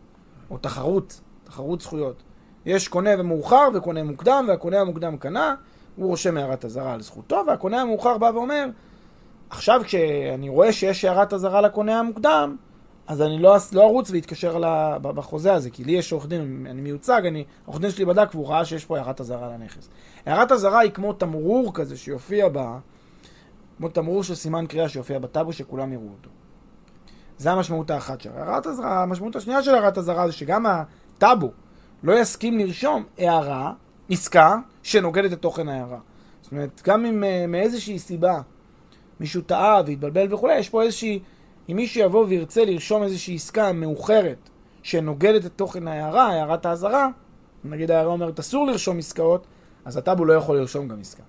או 0.50 0.58
תחרות, 0.58 1.20
תחרות 1.44 1.80
זכויות. 1.80 2.22
יש 2.66 2.88
קונה 2.88 3.10
ומאוחר 3.18 3.68
וקונה 3.74 4.02
מוקדם, 4.02 4.44
והקונה 4.48 4.80
המוקדם 4.80 5.16
קנה, 5.16 5.54
הוא 5.96 6.06
רושם 6.06 6.36
הערת 6.36 6.64
אזהרה 6.64 6.92
על 6.92 7.02
זכותו, 7.02 7.42
והקונה 7.46 7.80
המאוחר 7.80 8.18
בא 8.18 8.30
ואומר, 8.34 8.66
עכשיו 9.50 9.80
כשאני 9.84 10.48
רואה 10.48 10.72
שיש 10.72 11.04
הערת 11.04 11.32
אזהרה 11.32 11.60
לקונה 11.60 11.98
המוקדם, 11.98 12.56
אז 13.06 13.22
אני 13.22 13.38
לא, 13.38 13.56
לא 13.72 13.82
ארוץ 13.82 14.10
ואתקשר 14.10 14.58
בחוזה 15.02 15.54
הזה, 15.54 15.70
כי 15.70 15.84
לי 15.84 15.92
יש 15.92 16.12
עורך 16.12 16.26
דין, 16.26 16.66
אני 16.70 16.80
מיוצג, 16.80 17.22
אני, 17.26 17.44
עורך 17.64 17.80
דין 17.80 17.90
שלי 17.90 18.04
בדק 18.04 18.28
והוא 18.34 18.48
ראה 18.48 18.64
שיש 18.64 18.84
פה 18.84 18.98
הערת 18.98 19.20
אזהרה 19.20 19.48
לנכס. 19.48 19.88
הערת 20.26 20.52
אזהרה 20.52 20.78
היא 20.78 20.90
כמו 20.90 21.12
תמרור 21.12 21.74
כזה 21.74 21.96
שיופיע 21.96 22.48
ב... 22.52 22.58
כמו 23.76 23.88
תמרור 23.88 24.22
של 24.22 24.34
סימן 24.34 24.66
קריאה 24.66 24.88
שיופיע 24.88 25.18
בטאבו 25.18 25.52
שכולם 25.52 25.92
יראו 25.92 26.08
אותו. 26.18 26.30
זה 27.38 27.52
המשמעות 27.52 27.90
האחת 27.90 28.20
של 28.20 28.30
הערת 28.36 28.66
אזהרה. 28.66 29.02
המשמעות 29.02 29.36
השנייה 29.36 29.62
של 29.62 29.74
הערת 29.74 29.98
אזהרה 29.98 30.26
זה 30.26 30.32
שגם 30.32 30.66
הטאבו 30.66 31.50
לא 32.02 32.20
יסכים 32.20 32.58
לרשום 32.58 33.04
הערה, 33.18 33.72
עסקה, 34.10 34.56
שנוגדת 34.82 35.32
את 35.32 35.42
תוכן 35.42 35.68
ההערה. 35.68 35.98
זאת 36.42 36.52
אומרת, 36.52 36.82
גם 36.84 37.04
אם 37.04 37.22
uh, 37.22 37.46
מאיזושהי 37.46 37.98
סיבה 37.98 38.40
מישהו 39.20 39.42
טעה 39.42 39.82
והתבלבל 39.86 40.34
וכולי, 40.34 40.58
יש 40.58 40.68
פה 40.68 40.82
איזושהי... 40.82 41.20
אם 41.68 41.76
מישהו 41.76 42.00
יבוא 42.00 42.26
וירצה 42.28 42.64
לרשום 42.64 43.02
איזושהי 43.02 43.34
עסקה 43.34 43.72
מאוחרת 43.72 44.50
שנוגדת 44.82 45.46
את 45.46 45.52
תוכן 45.56 45.88
ההערה, 45.88 46.26
הערת 46.26 46.66
האזהרה, 46.66 47.08
נגיד 47.64 47.90
ההערה 47.90 48.12
אומרת 48.12 48.38
אסור 48.38 48.66
לרשום 48.66 48.98
עסקאות, 48.98 49.46
אז 49.84 49.96
הטאבו 49.96 50.24
לא 50.24 50.32
יכול 50.32 50.58
לרשום 50.58 50.88
גם 50.88 51.00
עסקה. 51.00 51.22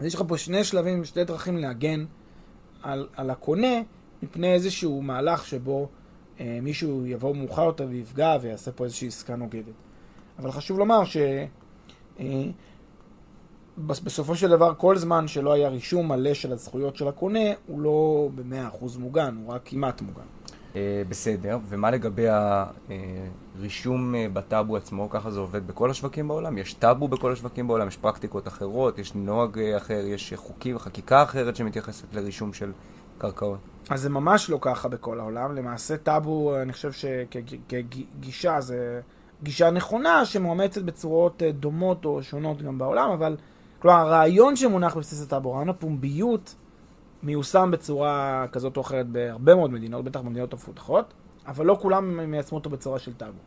אז 0.00 0.06
יש 0.06 0.14
לך 0.14 0.22
פה 0.28 0.38
שני 0.38 0.64
שלבים, 0.64 1.04
שתי 1.04 1.24
דרכים 1.24 1.56
להגן 1.56 2.04
על, 2.82 3.08
על 3.16 3.30
הקונה 3.30 3.82
מפני 4.22 4.54
איזשהו 4.54 5.02
מהלך 5.02 5.46
שבו 5.46 5.88
אה, 6.40 6.58
מישהו 6.62 7.06
יבוא 7.06 7.34
מאוחר 7.36 7.64
יותר 7.64 7.86
ויפגע 7.90 8.36
ויעשה 8.40 8.72
פה 8.72 8.84
איזושהי 8.84 9.08
עסקה 9.08 9.36
נוגדת. 9.36 9.74
אבל 10.38 10.50
חשוב 10.52 10.78
לומר 10.78 11.04
ש... 11.04 11.16
אה, 12.20 12.44
של 14.34 14.48
דבר, 14.48 14.74
כל 14.74 14.96
זמן 14.96 15.28
שלא 15.28 15.52
היה 15.52 15.68
רישום 15.68 16.08
מלא 16.08 16.34
של 16.34 16.52
הזכויות 16.52 16.96
של 16.96 17.08
הקונה, 17.08 17.40
הוא 17.66 17.80
לא 17.80 18.28
במאה 18.34 18.68
אחוז 18.68 18.96
מוגן, 18.96 19.36
הוא 19.36 19.54
רק 19.54 19.62
כמעט 19.64 20.02
מוגן. 20.02 20.35
אה, 20.76 21.02
בסדר, 21.08 21.58
ומה 21.68 21.90
לגבי 21.90 22.26
הרישום 22.28 24.14
אה, 24.14 24.26
בטאבו 24.32 24.76
עצמו? 24.76 25.10
ככה 25.10 25.30
זה 25.30 25.40
עובד 25.40 25.66
בכל 25.66 25.90
השווקים 25.90 26.28
בעולם? 26.28 26.58
יש 26.58 26.74
טאבו 26.74 27.08
בכל 27.08 27.32
השווקים 27.32 27.68
בעולם? 27.68 27.88
יש 27.88 27.96
פרקטיקות 27.96 28.48
אחרות? 28.48 28.98
יש 28.98 29.14
נוהג 29.14 29.58
אחר? 29.76 30.02
יש 30.06 30.34
חוקים 30.36 30.76
וחקיקה 30.76 31.22
אחרת 31.22 31.56
שמתייחסת 31.56 32.14
לרישום 32.14 32.52
של 32.52 32.72
קרקעות? 33.18 33.58
אז 33.90 34.00
זה 34.02 34.10
ממש 34.10 34.50
לא 34.50 34.58
ככה 34.60 34.88
בכל 34.88 35.20
העולם. 35.20 35.54
למעשה 35.54 35.96
טאבו, 35.96 36.56
אני 36.62 36.72
חושב 36.72 36.92
שכגישה 36.92 38.60
זה 38.60 39.00
גישה 39.42 39.70
נכונה 39.70 40.24
שמואמצת 40.24 40.82
בצורות 40.82 41.42
דומות 41.42 42.04
או 42.04 42.22
שונות 42.22 42.62
גם 42.62 42.78
בעולם, 42.78 43.10
אבל 43.10 43.36
כלומר, 43.78 43.98
הרעיון 43.98 44.56
שמונח 44.56 44.96
בבסיס 44.96 45.22
הטאבו, 45.22 45.52
רעיון 45.52 45.68
הפומביות, 45.68 46.54
מיושם 47.22 47.70
בצורה 47.72 48.46
כזאת 48.52 48.76
או 48.76 48.82
אחרת 48.82 49.06
בהרבה 49.08 49.54
מאוד 49.54 49.72
מדינות, 49.72 50.04
בטח 50.04 50.20
במדינות 50.20 50.52
המפותחות, 50.52 51.14
אבל 51.46 51.66
לא 51.66 51.78
כולם 51.80 52.30
מיישמו 52.30 52.58
אותו 52.58 52.70
בצורה 52.70 52.98
של 52.98 53.14
טאבו. 53.14 53.38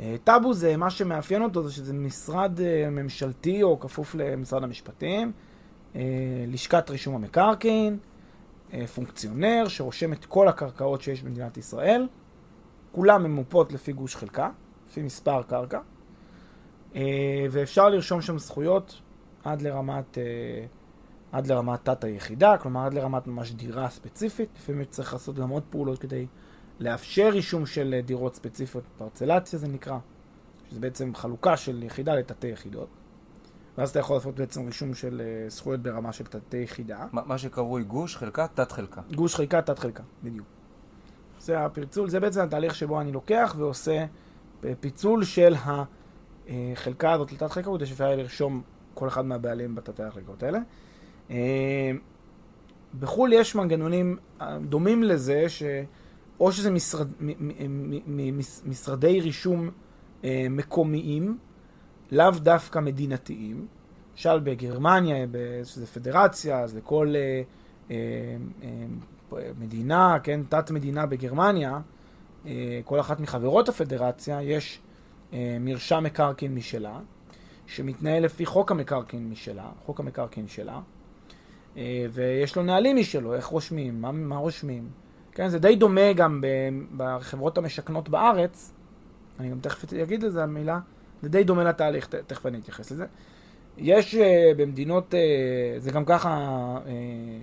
אה, 0.00 0.16
טאבו 0.24 0.54
זה, 0.54 0.76
מה 0.76 0.90
שמאפיין 0.90 1.42
אותו 1.42 1.62
זה 1.62 1.72
שזה 1.72 1.92
משרד 1.92 2.60
אה, 2.60 2.90
ממשלתי 2.90 3.62
או 3.62 3.80
כפוף 3.80 4.14
למשרד 4.14 4.64
המשפטים, 4.64 5.32
אה, 5.96 6.00
לשכת 6.48 6.90
רישום 6.90 7.14
המקרקעין, 7.14 7.98
פונקציונר 8.94 9.64
שרושם 9.68 10.12
את 10.12 10.24
כל 10.24 10.48
הקרקעות 10.48 11.02
שיש 11.02 11.22
במדינת 11.22 11.56
ישראל, 11.56 12.06
כולם 12.92 13.24
ממופות 13.24 13.72
לפי 13.72 13.92
גוש 13.92 14.16
חלקה, 14.16 14.50
לפי 14.88 15.02
מספר 15.02 15.42
קרקע, 15.42 15.80
ואפשר 17.50 17.88
לרשום 17.88 18.20
שם 18.20 18.38
זכויות 18.38 19.00
עד 19.44 19.62
לרמת, 19.62 20.18
עד 21.32 21.46
לרמת 21.46 21.84
תת 21.84 22.04
היחידה, 22.04 22.58
כלומר 22.58 22.86
עד 22.86 22.94
לרמת 22.94 23.26
ממש 23.26 23.52
דירה 23.52 23.88
ספציפית. 23.88 24.48
לפעמים 24.56 24.84
צריך 24.84 25.12
לעשות 25.12 25.34
גם 25.36 25.48
עוד 25.48 25.62
פעולות 25.70 25.98
כדי 25.98 26.26
לאפשר 26.80 27.28
רישום 27.32 27.66
של 27.66 27.94
אה, 27.94 28.02
דירות 28.02 28.34
ספציפיות, 28.34 28.84
פרצלציה 28.98 29.58
זה 29.58 29.68
נקרא, 29.68 29.98
שזה 30.70 30.80
בעצם 30.80 31.14
חלוקה 31.14 31.56
של 31.56 31.82
יחידה 31.82 32.14
לתתי 32.14 32.46
יחידות. 32.46 32.88
ואז 33.78 33.90
אתה 33.90 33.98
יכול 33.98 34.16
לעשות 34.16 34.34
בעצם 34.34 34.66
רישום 34.66 34.94
של 34.94 35.22
uh, 35.46 35.50
זכויות 35.50 35.80
ברמה 35.80 36.12
של 36.12 36.24
תתי 36.24 36.56
יחידה. 36.56 37.06
ما, 37.12 37.20
מה 37.26 37.38
שקרוי 37.38 37.84
גוש, 37.84 38.16
חלקה, 38.16 38.46
תת 38.54 38.72
חלקה. 38.72 39.00
גוש, 39.14 39.34
חלקה, 39.34 39.62
תת 39.62 39.78
חלקה, 39.78 40.02
בדיוק. 40.22 40.46
זה 41.40 41.64
הפרצול, 41.64 42.08
זה 42.08 42.20
בעצם 42.20 42.40
התהליך 42.40 42.74
שבו 42.74 43.00
אני 43.00 43.12
לוקח 43.12 43.54
ועושה 43.58 44.04
פיצול 44.80 45.24
של 45.24 45.54
החלקה 45.56 47.12
הזאת 47.12 47.32
לתת 47.32 47.50
חלקה, 47.50 47.70
כדי 47.74 47.86
שאפשר 47.86 48.16
לרשום 48.16 48.62
כל 48.94 49.08
אחד 49.08 49.24
מהבעלים 49.24 49.74
בתתי 49.74 50.02
החלקות 50.02 50.42
האלה. 50.42 50.58
אה, 51.32 51.90
בחו"ל 53.00 53.32
יש 53.32 53.54
מנגנונים 53.54 54.16
אה, 54.40 54.58
דומים 54.58 55.02
לזה, 55.02 55.48
שאו 55.48 56.52
שזה 56.52 56.70
משרד, 56.70 57.08
משרדי 58.66 59.20
רישום 59.20 59.70
אה, 60.24 60.46
מקומיים, 60.50 61.38
לאו 62.12 62.30
דווקא 62.30 62.78
מדינתיים. 62.78 63.66
למשל 64.12 64.40
בגרמניה, 64.40 65.26
שזה 65.64 65.86
פדרציה, 65.86 66.60
אז 66.60 66.76
לכל 66.76 67.14
מדינה, 69.58 70.16
כן, 70.22 70.40
תת-מדינה 70.48 71.06
בגרמניה, 71.06 71.80
כל 72.84 73.00
אחת 73.00 73.20
מחברות 73.20 73.68
הפדרציה, 73.68 74.42
יש 74.42 74.80
מרשם 75.60 76.02
מקרקעין 76.04 76.54
משלה, 76.54 77.00
שמתנהל 77.66 78.24
לפי 78.24 78.46
חוק 78.46 78.70
המקרקעין 78.70 79.30
משלה, 79.30 79.70
חוק 79.86 80.00
המקרקעין 80.00 80.48
שלה, 80.48 80.80
ויש 82.12 82.56
לו 82.56 82.62
נהלים 82.62 82.96
משלו, 82.96 83.34
איך 83.34 83.46
רושמים, 83.46 84.00
מה, 84.00 84.12
מה 84.12 84.36
רושמים. 84.36 84.88
כן, 85.32 85.48
זה 85.48 85.58
די 85.58 85.76
דומה 85.76 86.12
גם 86.12 86.44
בחברות 86.96 87.58
המשכנות 87.58 88.08
בארץ, 88.08 88.72
אני 89.40 89.50
גם 89.50 89.60
תכף 89.60 89.92
אגיד 89.92 90.22
לזה 90.22 90.42
המילה, 90.42 90.80
זה 91.22 91.28
די 91.28 91.44
דומה 91.44 91.64
לתהליך, 91.64 92.08
תכף 92.26 92.46
אני 92.46 92.58
אתייחס 92.58 92.90
לזה. 92.90 93.06
יש 93.78 94.14
uh, 94.14 94.18
במדינות, 94.56 95.14
uh, 95.14 95.16
זה 95.80 95.90
גם 95.90 96.04
ככה 96.04 96.78
uh, 96.84 96.88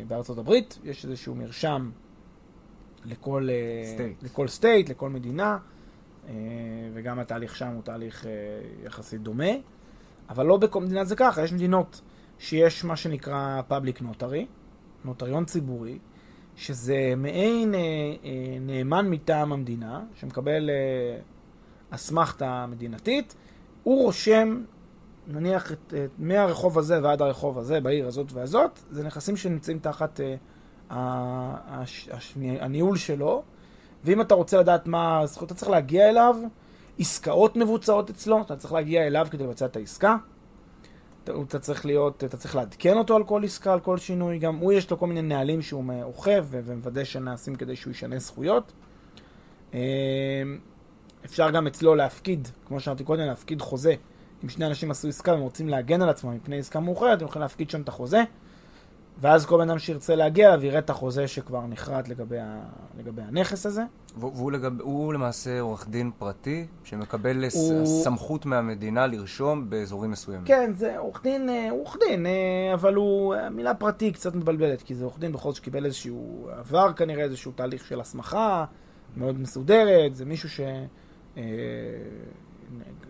בארצות 0.07 0.37
הברית, 0.37 0.79
יש 0.83 1.05
איזשהו 1.05 1.35
מרשם 1.35 1.89
לכל, 3.05 3.47
uh, 3.97 4.25
לכל 4.25 4.47
סטייט, 4.47 4.89
לכל 4.89 5.09
מדינה, 5.09 5.57
uh, 5.57 6.29
וגם 6.93 7.19
התהליך 7.19 7.55
שם 7.55 7.67
הוא 7.67 7.81
תהליך 7.83 8.23
uh, 8.23 8.27
יחסית 8.85 9.21
דומה, 9.21 9.51
אבל 10.29 10.45
לא 10.45 10.57
בכל 10.57 10.81
מדינה 10.81 11.05
זה 11.05 11.15
ככה, 11.15 11.43
יש 11.43 11.53
מדינות 11.53 12.01
שיש 12.39 12.83
מה 12.83 12.95
שנקרא 12.95 13.61
public 13.69 14.01
notary, 14.01 14.45
נוטריון 15.05 15.45
ציבורי, 15.45 15.99
שזה 16.55 17.13
מעין 17.17 17.73
uh, 17.73 17.75
uh, 17.75 18.27
נאמן 18.61 19.09
מטעם 19.09 19.53
המדינה, 19.53 20.03
שמקבל 20.15 20.69
אסמכתה 21.89 22.65
uh, 22.65 22.71
מדינתית, 22.71 23.35
הוא 23.83 24.03
רושם 24.03 24.63
נניח 25.27 25.71
את, 25.71 25.93
את, 25.93 26.09
מהרחוב 26.17 26.79
הזה 26.79 27.03
ועד 27.03 27.21
הרחוב 27.21 27.59
הזה, 27.59 27.79
בעיר 27.81 28.07
הזאת 28.07 28.31
והזאת, 28.31 28.79
זה 28.89 29.03
נכסים 29.03 29.37
שנמצאים 29.37 29.79
תחת 29.79 30.19
uh, 30.19 30.23
הש, 30.89 32.09
הש, 32.11 32.35
הניהול 32.59 32.97
שלו, 32.97 33.43
ואם 34.03 34.21
אתה 34.21 34.35
רוצה 34.35 34.59
לדעת 34.59 34.87
מה 34.87 35.19
הזכות, 35.19 35.51
אתה 35.51 35.59
צריך 35.59 35.71
להגיע 35.71 36.09
אליו, 36.09 36.35
עסקאות 36.99 37.55
מבוצעות 37.55 38.09
אצלו, 38.09 38.41
אתה 38.41 38.55
צריך 38.55 38.73
להגיע 38.73 39.07
אליו 39.07 39.27
כדי 39.31 39.43
לבצע 39.43 39.65
את 39.65 39.75
העסקה. 39.75 40.17
אתה, 41.23 41.59
צריך 41.59 41.85
להיות, 41.85 42.23
אתה 42.23 42.37
צריך 42.37 42.55
לעדכן 42.55 42.97
אותו 42.97 43.15
על 43.15 43.23
כל 43.23 43.43
עסקה, 43.43 43.73
על 43.73 43.79
כל 43.79 43.97
שינוי, 43.97 44.39
גם 44.39 44.55
הוא 44.55 44.73
יש 44.73 44.91
לו 44.91 44.99
כל 44.99 45.07
מיני 45.07 45.21
נהלים 45.21 45.61
שהוא 45.61 45.83
אוכף 46.03 46.43
ומוודא 46.49 47.03
שנעשים 47.03 47.55
כדי 47.55 47.75
שהוא 47.75 47.91
ישנה 47.91 48.19
זכויות. 48.19 48.71
אה, 49.73 49.79
אפשר 51.25 51.51
גם 51.51 51.67
אצלו 51.67 51.95
להפקיד, 51.95 52.47
כמו 52.67 52.79
שאמרתי 52.79 53.03
קודם, 53.03 53.25
להפקיד 53.25 53.61
חוזה. 53.61 53.93
אם 54.43 54.49
שני 54.49 54.65
אנשים 54.65 54.91
עשו 54.91 55.07
עסקה 55.07 55.31
והם 55.31 55.41
רוצים 55.41 55.69
להגן 55.69 56.01
על 56.01 56.09
עצמם 56.09 56.35
מפני 56.35 56.59
עסקה 56.59 56.79
מאוחרת, 56.79 57.21
הם 57.21 57.27
יכולים 57.27 57.41
להפקיד 57.41 57.69
שם 57.69 57.81
את 57.81 57.87
החוזה, 57.87 58.23
ואז 59.21 59.45
כל 59.45 59.57
בן 59.57 59.69
אדם 59.69 59.79
שירצה 59.79 60.15
להגיע 60.15 60.49
אליו 60.49 60.65
יראה 60.65 60.79
את 60.79 60.89
החוזה 60.89 61.27
שכבר 61.27 61.67
נחרט 61.67 62.07
לגבי, 62.07 62.39
ה... 62.39 62.59
לגבי 62.99 63.21
הנכס 63.21 63.65
הזה. 63.65 63.83
והוא 64.17 64.51
לגב... 64.51 64.81
הוא 64.81 65.13
למעשה 65.13 65.59
עורך 65.59 65.87
דין 65.89 66.11
פרטי 66.17 66.65
שמקבל 66.83 67.45
הוא... 67.53 67.85
סמכות 67.85 68.45
מהמדינה 68.45 69.07
לרשום 69.07 69.69
באזורים 69.69 70.11
מסוימים. 70.11 70.45
כן, 70.45 70.71
זה 70.75 70.97
עורך 70.97 71.23
דין, 71.23 71.49
אה, 71.49 71.67
עורך 71.71 71.97
דין, 72.07 72.25
אה, 72.25 72.73
אבל 72.73 72.95
הוא, 72.95 73.35
המילה 73.35 73.73
פרטי 73.73 74.11
קצת 74.11 74.35
מבלבלת, 74.35 74.81
כי 74.81 74.95
זה 74.95 75.03
עורך 75.03 75.19
דין 75.19 75.31
בכל 75.31 75.49
זאת 75.49 75.55
שקיבל 75.55 75.85
איזשהו, 75.85 76.49
עבר 76.51 76.93
כנראה 76.93 77.23
איזשהו 77.23 77.51
תהליך 77.51 77.85
של 77.85 78.01
הסמכה 78.01 78.65
מאוד 79.17 79.39
מסודרת, 79.39 80.15
זה 80.15 80.25
מישהו 80.25 80.49
ש... 80.49 80.59
אה, 81.37 81.43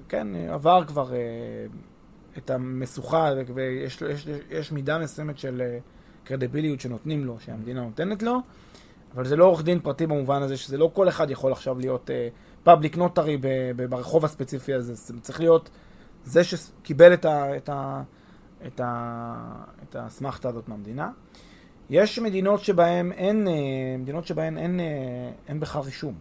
כן, 0.09 0.27
עבר 0.35 0.83
כבר 0.87 1.13
אה, 1.13 1.17
את 2.37 2.49
המשוכה, 2.49 3.31
ויש 3.53 4.01
יש, 4.01 4.27
יש 4.49 4.71
מידה 4.71 4.99
מסוימת 4.99 5.37
של 5.37 5.61
אה, 6.31 6.37
קרדיביליות 6.37 6.79
שנותנים 6.79 7.25
לו, 7.25 7.39
שהמדינה 7.39 7.81
נותנת 7.81 8.23
לו, 8.23 8.39
אבל 9.15 9.25
זה 9.25 9.35
לא 9.35 9.45
עורך 9.45 9.63
דין 9.63 9.79
פרטי 9.79 10.07
במובן 10.07 10.41
הזה, 10.41 10.57
שזה 10.57 10.77
לא 10.77 10.91
כל 10.93 11.09
אחד 11.09 11.31
יכול 11.31 11.51
עכשיו 11.51 11.79
להיות 11.79 12.09
פאבליק 12.63 12.95
uh, 12.95 12.97
נוטרי 12.97 13.37
ברחוב 13.89 14.25
הספציפי 14.25 14.73
הזה, 14.73 14.93
זה 14.93 15.13
צריך 15.21 15.39
להיות 15.39 15.69
זה 16.23 16.43
שקיבל 16.43 17.13
את, 17.13 17.25
ה, 17.25 17.57
את, 17.57 17.69
ה, 17.69 18.03
את, 18.67 18.79
ה, 18.79 19.63
את 19.83 19.95
האסמכתה 19.95 20.49
הזאת 20.49 20.67
מהמדינה. 20.67 21.11
יש 21.89 22.19
מדינות 22.19 22.59
שבהן 22.59 23.11
אין, 23.11 23.47
אה, 23.47 23.53
מדינות 23.99 24.27
שבהן 24.27 24.57
אין, 24.57 24.79
אה, 24.79 24.85
אין 25.47 25.59
בכלל 25.59 25.81
רישום. 25.81 26.13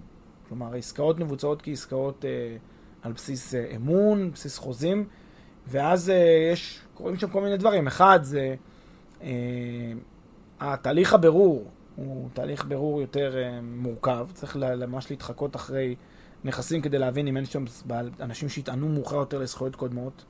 כלומר, 0.49 0.73
העסקאות 0.73 1.19
מבוצעות 1.19 1.63
כעסקאות 1.63 2.25
אה, 2.25 2.57
על 3.03 3.13
בסיס 3.13 3.55
אה, 3.55 3.67
אמון, 3.77 4.31
בסיס 4.31 4.59
חוזים, 4.59 5.05
ואז 5.67 6.11
אה, 6.11 6.49
יש, 6.53 6.81
קורים 6.95 7.17
שם 7.17 7.29
כל 7.29 7.41
מיני 7.41 7.57
דברים. 7.57 7.87
אחד 7.87 8.19
זה 8.23 8.55
התהליך 10.61 11.15
הבירור, 11.15 11.65
הוא 11.97 12.29
תהליך 12.33 12.65
בירור 12.65 13.01
יותר 13.01 13.39
אה, 13.39 13.61
מורכב, 13.63 14.29
צריך 14.35 14.57
ממש 14.57 15.11
להתחקות 15.11 15.57
אחרי 15.57 15.95
נכסים 16.45 16.83
כדי 16.83 16.99
להבין 16.99 17.27
אם 17.27 17.37
אין 17.37 17.45
שם 17.45 17.65
אנשים 18.21 18.49
שיטענו 18.49 18.89
מאוחר 18.89 19.17
יותר 19.17 19.39
לזכויות 19.39 19.77
קודמות. 19.77 20.25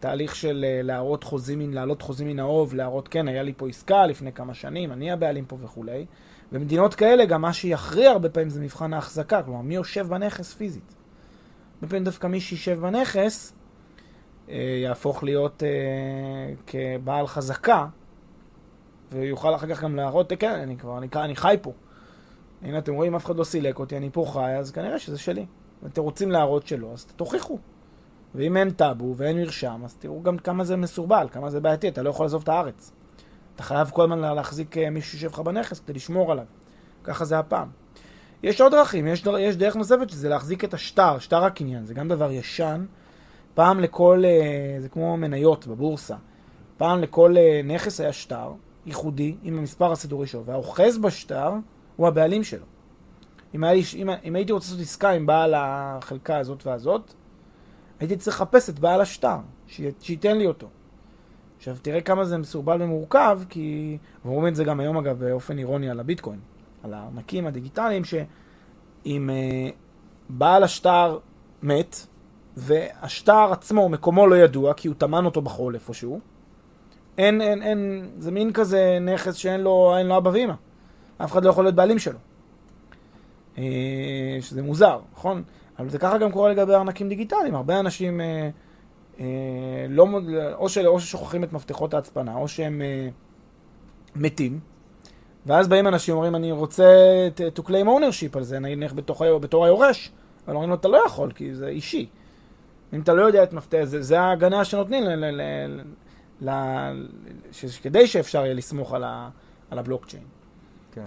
תהליך 0.00 0.34
של 0.34 0.64
אה, 0.68 0.82
להראות 0.82 1.24
חוזים, 1.24 1.74
להעלות 1.74 2.02
חוזים 2.02 2.28
מן 2.28 2.38
האוב, 2.38 2.74
להראות 2.74 3.08
כן, 3.08 3.28
היה 3.28 3.42
לי 3.42 3.52
פה 3.56 3.68
עסקה 3.68 4.06
לפני 4.06 4.32
כמה 4.32 4.54
שנים, 4.54 4.92
אני 4.92 5.12
הבעלים 5.12 5.44
פה 5.44 5.56
וכולי. 5.60 6.06
במדינות 6.52 6.94
כאלה 6.94 7.24
גם 7.24 7.42
מה 7.42 7.52
שיכריע 7.52 8.10
הרבה 8.10 8.28
פעמים 8.28 8.50
זה 8.50 8.60
מבחן 8.60 8.92
ההחזקה, 8.92 9.42
כלומר 9.42 9.60
מי 9.60 9.74
יושב 9.74 10.06
בנכס 10.08 10.54
פיזית. 10.54 10.94
הרבה 11.74 11.88
פעמים 11.88 12.04
דווקא 12.04 12.26
מי 12.26 12.40
שישב 12.40 12.80
בנכס 12.80 13.54
אה, 14.48 14.80
יהפוך 14.82 15.24
להיות 15.24 15.62
אה, 15.62 16.54
כבעל 16.66 17.26
חזקה, 17.26 17.86
ויוכל 19.10 19.54
אחר 19.54 19.66
כך 19.66 19.82
גם 19.82 19.96
להראות, 19.96 20.32
כן, 20.38 20.52
אני 20.52 20.76
כבר, 20.76 20.98
אני, 20.98 21.06
אני 21.16 21.36
חי 21.36 21.56
פה. 21.62 21.72
הנה 22.62 22.78
אתם 22.78 22.94
רואים, 22.94 23.14
אף 23.14 23.26
אחד 23.26 23.36
לא 23.36 23.44
סילק 23.44 23.78
אותי, 23.78 23.96
אני 23.96 24.10
פה 24.12 24.24
חי, 24.32 24.56
אז 24.58 24.70
כנראה 24.70 24.98
שזה 24.98 25.18
שלי. 25.18 25.46
ואתם 25.82 26.02
רוצים 26.02 26.30
להראות 26.30 26.66
שלא, 26.66 26.92
אז 26.92 27.04
תוכיחו. 27.04 27.58
ואם 28.34 28.56
אין 28.56 28.70
טאבו 28.70 29.14
ואין 29.16 29.36
מרשם, 29.36 29.80
אז 29.84 29.94
תראו 29.94 30.22
גם 30.22 30.38
כמה 30.38 30.64
זה 30.64 30.76
מסורבל, 30.76 31.28
כמה 31.32 31.50
זה 31.50 31.60
בעייתי, 31.60 31.88
אתה 31.88 32.02
לא 32.02 32.10
יכול 32.10 32.24
לעזוב 32.24 32.42
את 32.42 32.48
הארץ. 32.48 32.92
אתה 33.54 33.62
חייב 33.62 33.90
כל 33.90 34.02
הזמן 34.02 34.18
להחזיק 34.18 34.78
אה, 34.78 34.90
מישהו 34.90 35.18
שיושב 35.18 35.32
לך 35.32 35.38
בנכס 35.38 35.80
כדי 35.80 35.92
לשמור 35.92 36.32
עליו. 36.32 36.44
ככה 37.04 37.24
זה 37.24 37.38
הפעם. 37.38 37.68
יש 38.42 38.60
עוד 38.60 38.72
דרכים, 38.72 39.06
יש, 39.06 39.22
דר, 39.22 39.38
יש 39.38 39.56
דרך 39.56 39.76
נוספת 39.76 40.10
שזה 40.10 40.28
להחזיק 40.28 40.64
את 40.64 40.74
השטר, 40.74 41.18
שטר 41.18 41.44
הקניין, 41.44 41.86
זה 41.86 41.94
גם 41.94 42.08
דבר 42.08 42.32
ישן. 42.32 42.84
פעם 43.54 43.80
לכל, 43.80 44.22
אה, 44.24 44.80
זה 44.80 44.88
כמו 44.88 45.16
מניות 45.16 45.66
בבורסה, 45.66 46.16
פעם 46.76 47.00
לכל 47.00 47.36
אה, 47.36 47.60
נכס 47.64 48.00
היה 48.00 48.12
שטר 48.12 48.52
ייחודי 48.86 49.36
עם 49.42 49.58
המספר 49.58 49.92
הסידורי 49.92 50.26
שלו, 50.26 50.44
והאוחז 50.44 50.98
בשטר 50.98 51.52
הוא 51.96 52.08
הבעלים 52.08 52.44
שלו. 52.44 52.64
אם, 53.54 53.64
היה, 53.64 53.82
אם, 53.96 54.08
אם 54.24 54.36
הייתי 54.36 54.52
רוצה 54.52 54.66
לעשות 54.66 54.80
עסקה 54.80 55.10
עם 55.10 55.26
בעל 55.26 55.54
החלקה 55.56 56.38
הזאת 56.38 56.66
והזאת, 56.66 57.12
הייתי 58.00 58.16
צריך 58.16 58.36
לחפש 58.36 58.70
את 58.70 58.78
בעל 58.78 59.00
השטר, 59.00 59.36
שייתן 60.00 60.38
לי 60.38 60.46
אותו. 60.46 60.68
עכשיו 61.56 61.76
תראה 61.82 62.00
כמה 62.00 62.24
זה 62.24 62.38
מסורבל 62.38 62.82
ומורכב, 62.82 63.40
כי, 63.48 63.98
ואומרים 64.24 64.46
את 64.46 64.56
זה 64.56 64.64
גם 64.64 64.80
היום 64.80 64.96
אגב 64.96 65.18
באופן 65.18 65.58
אירוני 65.58 65.90
על 65.90 66.00
הביטקוין. 66.00 66.38
על 66.82 66.94
הארנקים 66.94 67.46
הדיגיטליים, 67.46 68.04
שאם 68.04 69.30
uh, 69.30 69.72
בעל 70.28 70.62
השטר 70.62 71.18
מת, 71.62 72.06
והשטר 72.56 73.52
עצמו, 73.52 73.88
מקומו 73.88 74.26
לא 74.26 74.36
ידוע, 74.36 74.74
כי 74.74 74.88
הוא 74.88 74.96
טמן 74.98 75.24
אותו 75.24 75.42
בחול 75.42 75.74
איפשהו, 75.74 76.20
אין, 77.20 77.40
אין, 77.40 77.62
אין, 77.62 78.10
זה 78.18 78.30
מין 78.30 78.52
כזה 78.52 78.98
נכס 79.00 79.34
שאין 79.34 79.60
לו, 79.60 79.94
אין 79.98 80.06
לו 80.06 80.16
אבא 80.16 80.30
ואמא. 80.34 80.54
אף 81.18 81.32
אחד 81.32 81.44
לא 81.44 81.50
יכול 81.50 81.64
להיות 81.64 81.74
בעלים 81.74 81.98
שלו. 81.98 82.18
Uh, 83.56 83.58
שזה 84.40 84.62
מוזר, 84.62 85.00
נכון? 85.12 85.42
אבל 85.78 85.88
זה 85.88 85.98
ככה 85.98 86.18
גם 86.18 86.32
קורה 86.32 86.50
לגבי 86.50 86.74
ארנקים 86.74 87.08
דיגיטליים. 87.08 87.54
הרבה 87.54 87.80
אנשים 87.80 88.20
uh, 88.20 89.18
uh, 89.18 89.20
לא, 89.88 90.06
או, 90.54 90.68
של, 90.68 90.86
או 90.86 91.00
ששוכחים 91.00 91.44
את 91.44 91.52
מפתחות 91.52 91.94
ההצפנה, 91.94 92.36
או 92.36 92.48
שהם 92.48 92.82
uh, 92.82 94.18
מתים, 94.20 94.60
ואז 95.46 95.68
באים 95.68 95.86
אנשים 95.86 96.14
ואומרים, 96.14 96.34
אני 96.34 96.52
רוצה 96.52 96.84
to 97.56 97.60
claim 97.60 97.86
ownership 97.86 98.36
על 98.36 98.42
זה, 98.42 98.58
נניח 98.58 98.92
בתור, 98.92 99.38
בתור 99.38 99.64
היורש, 99.64 100.10
אבל 100.46 100.54
אומרים 100.54 100.70
לו, 100.70 100.76
אתה 100.76 100.88
לא 100.88 101.02
יכול, 101.06 101.32
כי 101.32 101.54
זה 101.54 101.68
אישי. 101.68 102.06
אם 102.92 103.00
אתה 103.00 103.14
לא 103.14 103.22
יודע 103.22 103.42
את 103.42 103.52
מפתח, 103.52 103.84
זה, 103.84 104.02
זה 104.02 104.20
ההגנה 104.20 104.64
שנותנים 104.64 105.04
ל, 105.04 105.08
ל, 105.08 105.40
ל, 105.40 105.80
ל, 106.40 106.50
כדי 107.82 108.06
שאפשר 108.06 108.44
יהיה 108.44 108.54
לסמוך 108.54 108.94
על, 108.94 109.04
ה, 109.04 109.30
על 109.70 109.78
הבלוקצ'יין. 109.78 110.24
כן. 110.92 111.04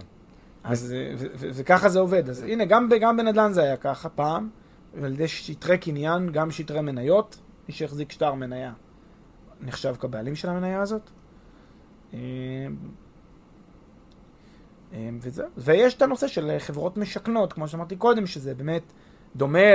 אז, 0.64 0.94
וככה 1.38 1.88
זה 1.88 1.98
עובד. 2.00 2.28
אז 2.28 2.42
הנה, 2.42 2.64
גם, 2.64 2.88
גם 3.00 3.16
בנדל"ן 3.16 3.52
זה 3.52 3.62
היה 3.62 3.76
ככה 3.76 4.08
פעם, 4.08 4.48
ועל 4.94 5.12
ידי 5.12 5.28
שטרי 5.28 5.78
קניין, 5.78 6.32
גם 6.32 6.50
שטרי 6.50 6.80
מניות, 6.80 7.38
מי 7.68 7.74
שהחזיק 7.74 8.12
שטר 8.12 8.34
מניה 8.34 8.72
נחשב 9.60 9.94
כבעלים 9.98 10.34
של 10.34 10.48
המניה 10.48 10.82
הזאת. 10.82 11.10
אה, 12.14 12.18
אמ, 14.92 15.18
וזה. 15.22 15.44
ויש 15.56 15.94
את 15.94 16.02
הנושא 16.02 16.28
של 16.28 16.50
אה, 16.50 16.60
חברות 16.60 16.96
משכנות, 16.96 17.52
כמו 17.52 17.68
שאמרתי 17.68 17.96
קודם, 17.96 18.26
שזה 18.26 18.54
באמת 18.54 18.82
דומה 19.36 19.74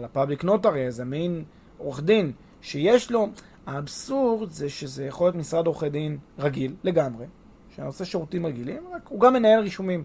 ל 0.00 0.06
public 0.06 0.44
notary, 0.44 0.86
איזה 0.86 1.04
מין 1.04 1.44
עורך 1.78 2.00
דין, 2.00 2.32
שיש 2.60 3.10
לו, 3.10 3.28
האבסורד 3.66 4.50
זה 4.50 4.70
שזה 4.70 5.04
יכול 5.04 5.26
להיות 5.26 5.36
משרד 5.36 5.66
עורכי 5.66 5.88
דין 5.88 6.18
רגיל 6.38 6.74
לגמרי, 6.84 7.26
שעושה 7.76 8.04
שירותים 8.04 8.46
רגילים, 8.46 8.82
רק 8.94 9.08
הוא 9.08 9.20
גם 9.20 9.32
מנהל 9.32 9.60
רישומים 9.60 10.04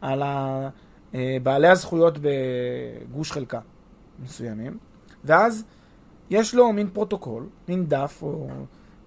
על 0.00 0.22
אה, 0.22 1.36
בעלי 1.42 1.68
הזכויות 1.68 2.18
בגוש 2.18 3.32
חלקה 3.32 3.60
מסוימים, 4.22 4.78
ואז 5.24 5.64
יש 6.30 6.54
לו 6.54 6.72
מין 6.72 6.90
פרוטוקול, 6.90 7.48
מין 7.68 7.86
דף, 7.86 8.18
או... 8.22 8.48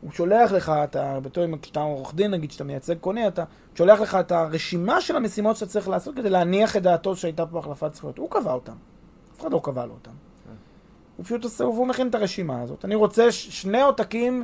הוא 0.06 0.12
שולח 0.12 0.52
לך, 0.52 0.72
אתה, 0.84 1.20
בתור 1.20 1.46
אם 1.46 1.58
כשאתה 1.58 1.82
עורך 1.82 2.16
דין, 2.16 2.32
נגיד, 2.32 2.52
שאתה 2.52 2.64
מייצג 2.64 2.98
קונה, 2.98 3.28
אתה 3.28 3.44
שולח 3.76 4.00
לך 4.00 4.16
את 4.16 4.32
הרשימה 4.32 5.02
של 5.02 5.16
המשימות 5.16 5.56
שאתה 5.56 5.72
צריך 5.72 5.88
לעשות 5.88 6.16
כדי 6.16 6.30
להניח 6.30 6.78
את 6.78 6.82
דעתו 6.82 7.16
שהייתה 7.16 7.46
פה 7.46 7.60
החלפת 7.60 7.94
זכויות. 7.94 8.18
הוא 8.18 8.30
קבע 8.32 8.54
אותם. 8.54 8.76
אף 9.36 9.42
אחד 9.42 9.52
לא 9.52 9.60
קבע 9.64 9.86
לו 9.86 9.94
אותם. 9.94 10.12
הוא 11.18 11.26
פשוט 11.26 11.44
עושה, 11.44 11.64
והוא 11.64 11.88
מכין 11.88 12.08
את 12.08 12.16
הרשימה 12.16 12.62
הזאת. 12.62 12.86
אני 12.86 12.96
רוצה 12.96 13.32
ש- 13.32 13.62
שני 13.62 13.82
עותקים 13.82 14.44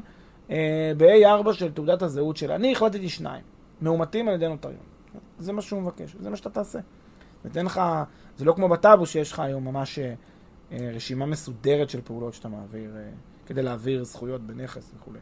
אה, 0.49 0.91
ב-A4 0.97 1.53
של 1.53 1.71
תעודת 1.71 2.01
הזהות 2.01 2.37
שלה. 2.37 2.55
אני 2.55 2.71
החלטתי 2.71 3.09
שניים, 3.09 3.43
מאומתים 3.81 4.27
על 4.27 4.33
ידי 4.33 4.47
נוטריון. 4.47 4.79
זה 5.39 5.53
מה 5.53 5.61
שהוא 5.61 5.81
מבקש, 5.81 6.15
זה 6.19 6.29
מה 6.29 6.35
שאתה 6.35 6.49
תעשה. 6.49 6.79
נותן 7.45 7.65
לך, 7.65 7.81
זה 8.37 8.45
לא 8.45 8.53
כמו 8.53 8.69
בטאבו 8.69 9.05
שיש 9.05 9.31
לך 9.31 9.39
היום 9.39 9.65
ממש 9.65 9.99
אה, 9.99 10.13
אה, 10.71 10.91
רשימה 10.95 11.25
מסודרת 11.25 11.89
של 11.89 12.01
פעולות 12.01 12.33
שאתה 12.33 12.49
מעביר, 12.49 12.91
אה, 12.97 13.09
כדי 13.45 13.61
להעביר 13.61 14.03
זכויות 14.03 14.41
בנכס 14.41 14.91
וכולי. 14.99 15.19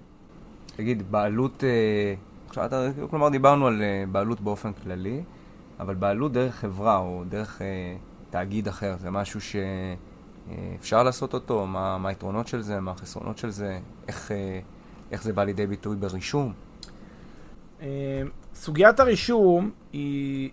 תגיד, 0.76 1.12
בעלות, 1.12 1.64
אה, 1.64 2.66
אתה, 2.66 2.88
כלומר 3.10 3.30
דיברנו 3.30 3.68
על 3.68 3.82
אה, 3.82 4.04
בעלות 4.12 4.42
באופן 4.42 4.74
כללי, 4.74 5.24
אבל 5.80 5.96
בעלות 5.96 6.32
דרך 6.34 6.56
חברה 6.56 6.98
או 6.98 7.24
דרך 7.30 7.62
אה, 7.62 7.68
תאגיד 8.30 8.68
אחר, 8.68 8.96
זה 8.98 9.12
משהו 9.12 9.42
שאפשר 10.50 11.04
לעשות 11.04 11.34
אותו? 11.34 11.66
מה, 11.66 11.98
מה 11.98 12.10
היתרונות 12.10 12.48
של 12.48 12.62
זה? 12.62 12.80
מה 12.80 12.92
החסרונות 12.92 13.38
של 13.38 13.50
זה? 13.50 13.80
איך, 14.08 14.32
אה, 14.32 14.60
איך 15.12 15.24
זה 15.24 15.34
בא 15.34 15.44
לידי 15.44 15.68
ביטוי 15.68 15.96
ברישום? 15.96 16.54
אה, 17.82 18.22
סוגיית 18.54 19.00
הרישום 19.00 19.72
היא, 19.94 20.50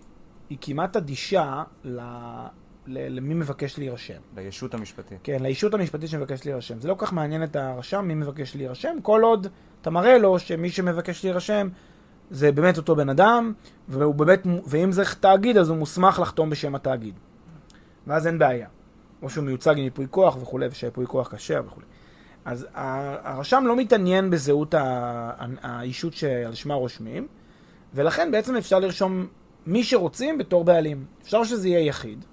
היא 0.49 0.57
כמעט 0.61 0.95
אדישה 0.95 1.63
ל, 1.83 1.99
ל, 2.87 3.15
למי 3.15 3.33
מבקש 3.33 3.77
להירשם. 3.77 4.19
לישות 4.35 4.73
המשפטית. 4.73 5.17
כן, 5.23 5.37
לישות 5.41 5.73
המשפטית 5.73 6.09
שמבקש 6.09 6.45
להירשם. 6.45 6.79
זה 6.79 6.87
לא 6.87 6.93
כל 6.93 7.05
כך 7.05 7.13
מעניין 7.13 7.43
את 7.43 7.55
הרשם 7.55 8.05
מי 8.07 8.15
מבקש 8.15 8.55
להירשם, 8.55 8.97
כל 9.01 9.21
עוד 9.23 9.47
אתה 9.81 9.89
מראה 9.89 10.17
לו 10.17 10.39
שמי 10.39 10.69
שמבקש 10.69 11.23
להירשם 11.23 11.67
זה 12.29 12.51
באמת 12.51 12.77
אותו 12.77 12.95
בן 12.95 13.09
אדם, 13.09 13.53
והוא 13.87 14.15
באמת, 14.15 14.43
ואם 14.67 14.91
זה 14.91 15.03
תאגיד 15.19 15.57
אז 15.57 15.69
הוא 15.69 15.77
מוסמך 15.77 16.19
לחתום 16.19 16.49
בשם 16.49 16.75
התאגיד. 16.75 17.13
ואז 18.07 18.27
אין 18.27 18.39
בעיה. 18.39 18.67
או 19.21 19.29
שהוא 19.29 19.43
מיוצג 19.43 19.71
עם 19.77 19.83
ייפוי 19.83 20.05
כוח 20.09 20.37
וכולי, 20.41 20.67
ושייפוי 20.71 21.05
כוח 21.07 21.35
כשר 21.35 21.61
וכולי. 21.65 21.85
אז 22.45 22.67
הרשם 22.73 23.63
לא 23.67 23.75
מתעניין 23.75 24.29
בזהות 24.29 24.75
האישות 25.61 26.13
שעל 26.13 26.53
שמה 26.53 26.73
רושמים, 26.73 27.27
ולכן 27.93 28.31
בעצם 28.31 28.55
אפשר 28.55 28.79
לרשום 28.79 29.27
מי 29.65 29.83
שרוצים 29.83 30.37
בתור 30.37 30.63
בעלים. 30.63 31.05
אפשר 31.21 31.43
שזה 31.43 31.69
יהיה 31.69 31.79
יחיד, 31.79 32.25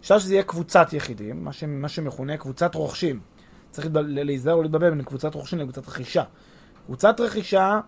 אפשר 0.00 0.18
שזה 0.18 0.34
יהיה 0.34 0.42
קבוצת 0.42 0.92
יחידים, 0.92 1.44
מה, 1.44 1.52
ש, 1.52 1.64
מה 1.64 1.88
שמכונה 1.88 2.36
קבוצת 2.36 2.74
רוכשים. 2.74 3.20
צריך 3.70 3.88
להיזהר 4.06 4.54
או 4.54 4.68
בין 4.68 5.02
קבוצת 5.02 5.34
רוכשים 5.34 5.58
לקבוצת 5.58 5.88
רכישה. 5.88 6.22
קבוצת 6.86 7.20
רכישה, 7.20 7.80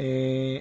אה, 0.00 0.56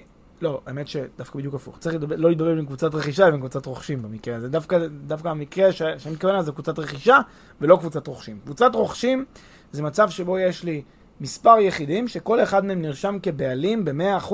לא, 0.45 0.62
האמת 0.65 0.88
שדווקא 0.88 1.39
בדיוק 1.39 1.55
הפוך. 1.55 1.77
צריך 1.77 1.95
להתבלבל, 1.95 2.15
לא 2.21 2.29
להתבלבל 2.29 2.55
בין 2.55 2.65
קבוצת 2.65 2.95
רכישה 2.95 3.27
לבין 3.27 3.39
קבוצת 3.39 3.65
רוכשים 3.65 4.01
במקרה 4.01 4.36
הזה. 4.36 4.49
דווקא, 4.49 4.77
דווקא 5.08 5.27
המקרה 5.27 5.71
ש, 5.71 5.77
שאני 5.77 6.13
מתכוון 6.13 6.34
אליו 6.34 6.43
זה 6.43 6.51
קבוצת 6.51 6.79
רכישה 6.79 7.17
ולא 7.62 7.75
קבוצת 7.77 8.08
רוכשים. 8.08 8.39
קבוצת 8.45 8.71
רוכשים 8.75 9.25
זה 9.71 9.84
מצב 9.84 10.10
שבו 10.10 10.39
יש 10.39 10.63
לי 10.63 10.81
מספר 11.21 11.60
יחידים 11.60 12.08
שכל 12.08 12.43
אחד 12.43 12.65
מהם 12.65 12.81
נרשם 12.81 13.17
כבעלים 13.23 13.86
ב-100% 13.86 14.34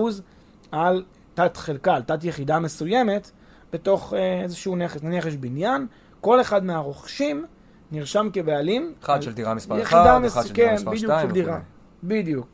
על 0.71 1.03
תת 1.33 1.57
חלקה, 1.57 1.93
על 1.95 2.01
תת 2.01 2.23
יחידה 2.23 2.59
מסוימת 2.59 3.31
בתוך 3.73 4.13
אה, 4.13 4.41
איזשהו 4.41 4.75
נכס. 4.75 5.03
נניח 5.03 5.25
יש 5.25 5.37
בניין, 5.37 5.87
כל 6.21 6.41
אחד 6.41 6.63
מהרוכשים 6.65 7.45
נרשם 7.91 8.29
כבעלים. 8.33 8.93
אחד 9.03 9.21
של 9.21 9.33
דירה 9.33 9.53
מספר 9.53 9.79
יחידה 9.79 10.13
1, 10.17 10.21
מס- 10.21 10.31
אחד 10.33 10.43
של 10.47 10.53
דירה 10.53 10.67
כן, 10.69 10.75
מספר 10.75 10.91
בדיוק 10.91 11.05
2 11.11 11.27
של 11.27 11.33
דירה. 11.33 11.59
בדיוק. 12.03 12.47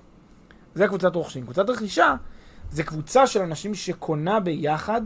זה 0.75 0.87
קבוצת 0.87 1.15
רוכשים. 1.15 1.43
קבוצת 1.43 1.69
רכישה 1.69 2.15
זה 2.71 2.83
קבוצה 2.83 3.27
של 3.27 3.41
אנשים 3.41 3.75
שקונה 3.75 4.39
ביחד 4.39 5.01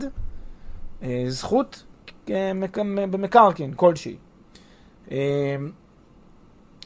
אה, 1.02 1.24
זכות 1.28 1.82
אה, 2.30 2.52
מק- 2.52 2.78
במקרקעין 3.10 3.72
כלשהי. 3.76 4.16
אה, 5.10 5.56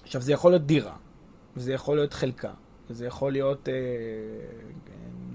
עכשיו, 0.03 0.21
זה 0.21 0.33
יכול 0.33 0.51
להיות 0.53 0.67
דירה, 0.67 0.95
וזה 1.57 1.73
יכול 1.73 1.97
להיות 1.97 2.13
חלקה, 2.15 2.51
וזה 2.91 3.07
יכול 3.07 3.33
להיות 3.33 3.69
אה, 3.69 3.75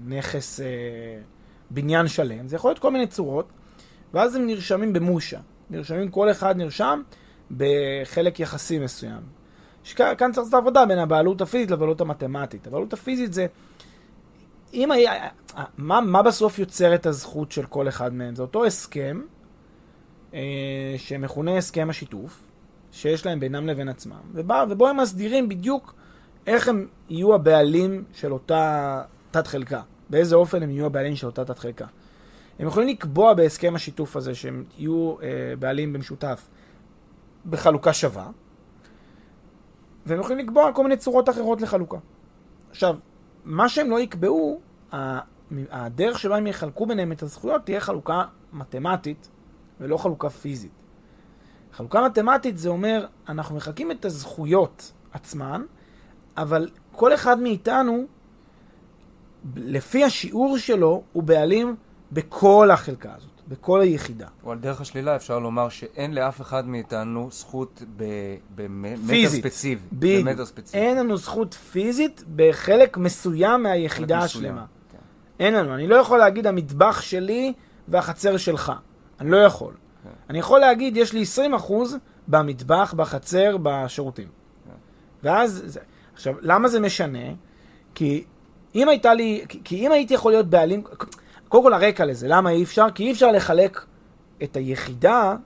נכס, 0.06 0.60
אה, 0.60 0.66
בניין 1.70 2.08
שלם, 2.08 2.48
זה 2.48 2.56
יכול 2.56 2.70
להיות 2.70 2.78
כל 2.78 2.90
מיני 2.90 3.06
צורות, 3.06 3.48
ואז 4.14 4.34
הם 4.36 4.46
נרשמים 4.46 4.92
במושה. 4.92 5.40
נרשמים, 5.70 6.10
כל 6.10 6.30
אחד 6.30 6.56
נרשם 6.56 7.02
בחלק 7.56 8.40
יחסי 8.40 8.78
מסוים. 8.78 9.20
שכאן 9.84 10.14
כאן 10.18 10.32
צריך 10.32 10.44
לעשות 10.46 10.54
עבודה 10.60 10.86
בין 10.86 10.98
הבעלות 10.98 11.40
הפיזית 11.40 11.70
לבעלות 11.70 12.00
המתמטית. 12.00 12.66
הבעלות 12.66 12.92
הפיזית 12.92 13.32
זה... 13.32 13.46
אם 14.74 14.90
היה... 14.90 15.28
מה, 15.78 16.00
מה 16.00 16.22
בסוף 16.22 16.58
יוצר 16.58 16.94
את 16.94 17.06
הזכות 17.06 17.52
של 17.52 17.66
כל 17.66 17.88
אחד 17.88 18.14
מהם? 18.14 18.34
זה 18.34 18.42
אותו 18.42 18.64
הסכם, 18.64 19.20
אה, 20.34 20.94
שמכונה 20.96 21.56
הסכם 21.56 21.90
השיתוף, 21.90 22.48
שיש 22.92 23.26
להם 23.26 23.40
בינם 23.40 23.66
לבין 23.66 23.88
עצמם, 23.88 24.20
ובא, 24.32 24.64
ובו 24.70 24.88
הם 24.88 24.96
מסדירים 24.96 25.48
בדיוק 25.48 25.94
איך 26.46 26.68
הם 26.68 26.88
יהיו 27.08 27.34
הבעלים 27.34 28.04
של 28.12 28.32
אותה 28.32 29.02
תת 29.30 29.46
חלקה, 29.46 29.82
באיזה 30.10 30.36
אופן 30.36 30.62
הם 30.62 30.70
יהיו 30.70 30.86
הבעלים 30.86 31.16
של 31.16 31.26
אותה 31.26 31.44
תת 31.44 31.58
חלקה. 31.58 31.86
הם 32.58 32.66
יכולים 32.66 32.88
לקבוע 32.88 33.34
בהסכם 33.34 33.74
השיתוף 33.74 34.16
הזה 34.16 34.34
שהם 34.34 34.64
יהיו 34.78 35.16
אה, 35.22 35.28
בעלים 35.58 35.92
במשותף 35.92 36.48
בחלוקה 37.50 37.92
שווה, 37.92 38.30
והם 40.06 40.20
יכולים 40.20 40.38
לקבוע 40.46 40.72
כל 40.72 40.82
מיני 40.82 40.96
צורות 40.96 41.28
אחרות 41.28 41.60
לחלוקה. 41.60 41.98
עכשיו, 42.70 42.96
מה 43.44 43.68
שהם 43.68 43.90
לא 43.90 44.00
יקבעו, 44.00 44.60
הדרך 45.70 46.18
שבה 46.18 46.36
הם 46.36 46.46
יחלקו 46.46 46.86
ביניהם 46.86 47.12
את 47.12 47.22
הזכויות 47.22 47.64
תהיה 47.64 47.80
חלוקה 47.80 48.24
מתמטית 48.52 49.28
ולא 49.80 49.96
חלוקה 49.96 50.30
פיזית. 50.30 50.72
חלוקה 51.72 52.08
מתמטית 52.08 52.58
זה 52.58 52.68
אומר, 52.68 53.06
אנחנו 53.28 53.56
מחלקים 53.56 53.90
את 53.90 54.04
הזכויות 54.04 54.92
עצמן, 55.12 55.62
אבל 56.36 56.70
כל 56.92 57.14
אחד 57.14 57.40
מאיתנו, 57.40 58.04
לפי 59.56 60.04
השיעור 60.04 60.58
שלו, 60.58 61.02
הוא 61.12 61.22
בעלים 61.22 61.76
בכל 62.12 62.70
החלקה 62.70 63.14
הזאת, 63.16 63.31
בכל 63.52 63.80
היחידה. 63.80 64.26
או 64.44 64.52
על 64.52 64.58
דרך 64.58 64.80
השלילה 64.80 65.16
אפשר 65.16 65.38
לומר 65.38 65.68
שאין 65.68 66.14
לאף 66.14 66.40
אחד 66.40 66.68
מאיתנו 66.68 67.28
זכות 67.32 67.82
במטר 68.54 68.96
פיזית. 69.08 69.44
במטר 69.92 70.44
ספציבי. 70.44 70.84
אין 70.84 70.96
לנו 70.98 71.16
זכות 71.16 71.54
פיזית 71.54 72.24
בחלק 72.36 72.96
מסוים 72.96 73.62
מהיחידה 73.62 74.14
חלק 74.20 74.24
מסוים. 74.24 74.44
השלמה. 74.44 74.64
כן. 74.92 74.98
אין 75.44 75.54
לנו. 75.54 75.74
אני 75.74 75.86
לא 75.86 75.96
יכול 75.96 76.18
להגיד 76.18 76.46
המטבח 76.46 77.00
שלי 77.00 77.52
והחצר 77.88 78.36
שלך. 78.36 78.72
אני 79.20 79.30
לא 79.30 79.36
יכול. 79.36 79.74
כן. 80.04 80.10
אני 80.30 80.38
יכול 80.38 80.60
להגיד, 80.60 80.96
יש 80.96 81.12
לי 81.12 81.22
20% 81.68 81.72
במטבח, 82.28 82.94
בחצר, 82.96 83.56
בשירותים. 83.62 84.28
ואז, 85.22 85.62
זה- 85.66 85.80
עכשיו, 86.14 86.34
למה 86.40 86.68
זה 86.68 86.80
משנה? 86.80 87.18
כי 87.94 88.24
אם 88.74 88.88
הייתה 88.88 89.14
לי, 89.14 89.44
כי, 89.48 89.60
כי 89.64 89.86
אם 89.86 89.92
הייתי 89.92 90.14
יכול 90.14 90.32
להיות 90.32 90.46
בעלים, 90.46 90.82
קודם 91.52 91.64
כל 91.64 91.74
הרקע 91.74 92.04
לזה, 92.04 92.28
למה 92.28 92.50
אי 92.50 92.62
אפשר? 92.62 92.86
כי 92.94 93.02
אי 93.02 93.12
אפשר 93.12 93.32
לחלק 93.32 93.84
את 94.42 94.56
היחידה 94.56 95.36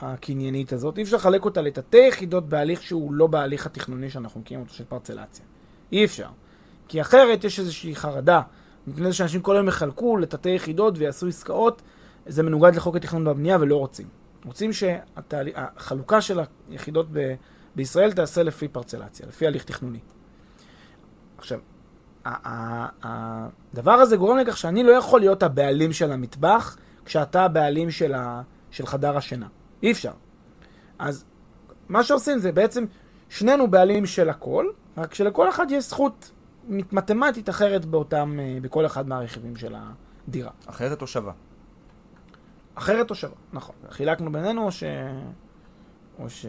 הקניינית 0.00 0.72
הזאת, 0.72 0.98
אי 0.98 1.02
אפשר 1.02 1.16
לחלק 1.16 1.44
אותה 1.44 1.62
לתתי 1.62 1.98
יחידות 2.08 2.48
בהליך 2.48 2.82
שהוא 2.82 3.12
לא 3.12 3.26
בהליך 3.26 3.66
התכנוני 3.66 4.10
שאנחנו 4.10 4.40
מכירים 4.40 4.62
אותו 4.62 4.74
של 4.74 4.84
פרצלציה. 4.84 5.44
אי 5.92 6.04
אפשר. 6.04 6.28
כי 6.88 7.00
אחרת 7.00 7.44
יש 7.44 7.60
איזושהי 7.60 7.96
חרדה, 7.96 8.40
מפני 8.86 9.06
זה 9.06 9.12
שאנשים 9.12 9.42
כל 9.42 9.56
היום 9.56 9.68
יחלקו 9.68 10.16
לתתי 10.16 10.48
יחידות 10.48 10.98
ויעשו 10.98 11.26
עסקאות, 11.26 11.82
זה 12.26 12.42
מנוגד 12.42 12.76
לחוק 12.76 12.96
התכנון 12.96 13.26
והבנייה 13.26 13.58
ולא 13.60 13.76
רוצים. 13.76 14.08
רוצים 14.44 14.72
שהחלוקה 14.72 16.20
של 16.20 16.40
היחידות 16.70 17.06
ב, 17.12 17.34
בישראל 17.76 18.12
תעשה 18.12 18.42
לפי 18.42 18.68
פרצלציה, 18.68 19.26
לפי 19.26 19.46
הליך 19.46 19.64
תכנוני. 19.64 20.00
עכשיו, 21.38 21.58
הדבר 22.24 23.92
הזה 23.92 24.16
גורם 24.16 24.38
לכך 24.38 24.56
שאני 24.56 24.82
לא 24.82 24.92
יכול 24.92 25.20
להיות 25.20 25.42
הבעלים 25.42 25.92
של 25.92 26.12
המטבח 26.12 26.76
כשאתה 27.04 27.44
הבעלים 27.44 27.90
של, 27.90 28.14
ה, 28.14 28.42
של 28.70 28.86
חדר 28.86 29.16
השינה. 29.16 29.46
אי 29.82 29.92
אפשר. 29.92 30.12
אז 30.98 31.24
מה 31.88 32.02
שעושים 32.02 32.38
זה 32.38 32.52
בעצם 32.52 32.84
שנינו 33.28 33.70
בעלים 33.70 34.06
של 34.06 34.30
הכל, 34.30 34.66
רק 34.96 35.14
שלכל 35.14 35.48
אחד 35.48 35.66
יש 35.70 35.88
זכות 35.88 36.30
מתמטית 36.68 37.48
אחרת 37.48 37.84
באותם, 37.84 38.40
אה, 38.40 38.58
בכל 38.62 38.86
אחד 38.86 39.08
מהרכיבים 39.08 39.56
של 39.56 39.74
הדירה. 40.28 40.50
אחרת 40.66 41.02
או 41.02 41.06
שווה. 41.06 41.32
אחרת 42.74 43.10
או 43.10 43.14
שווה, 43.14 43.36
נכון. 43.52 43.74
חילקנו 43.90 44.32
בינינו 44.32 44.66
או 44.66 44.72
ש... 44.72 44.84
או 46.18 46.30
ש... 46.30 46.46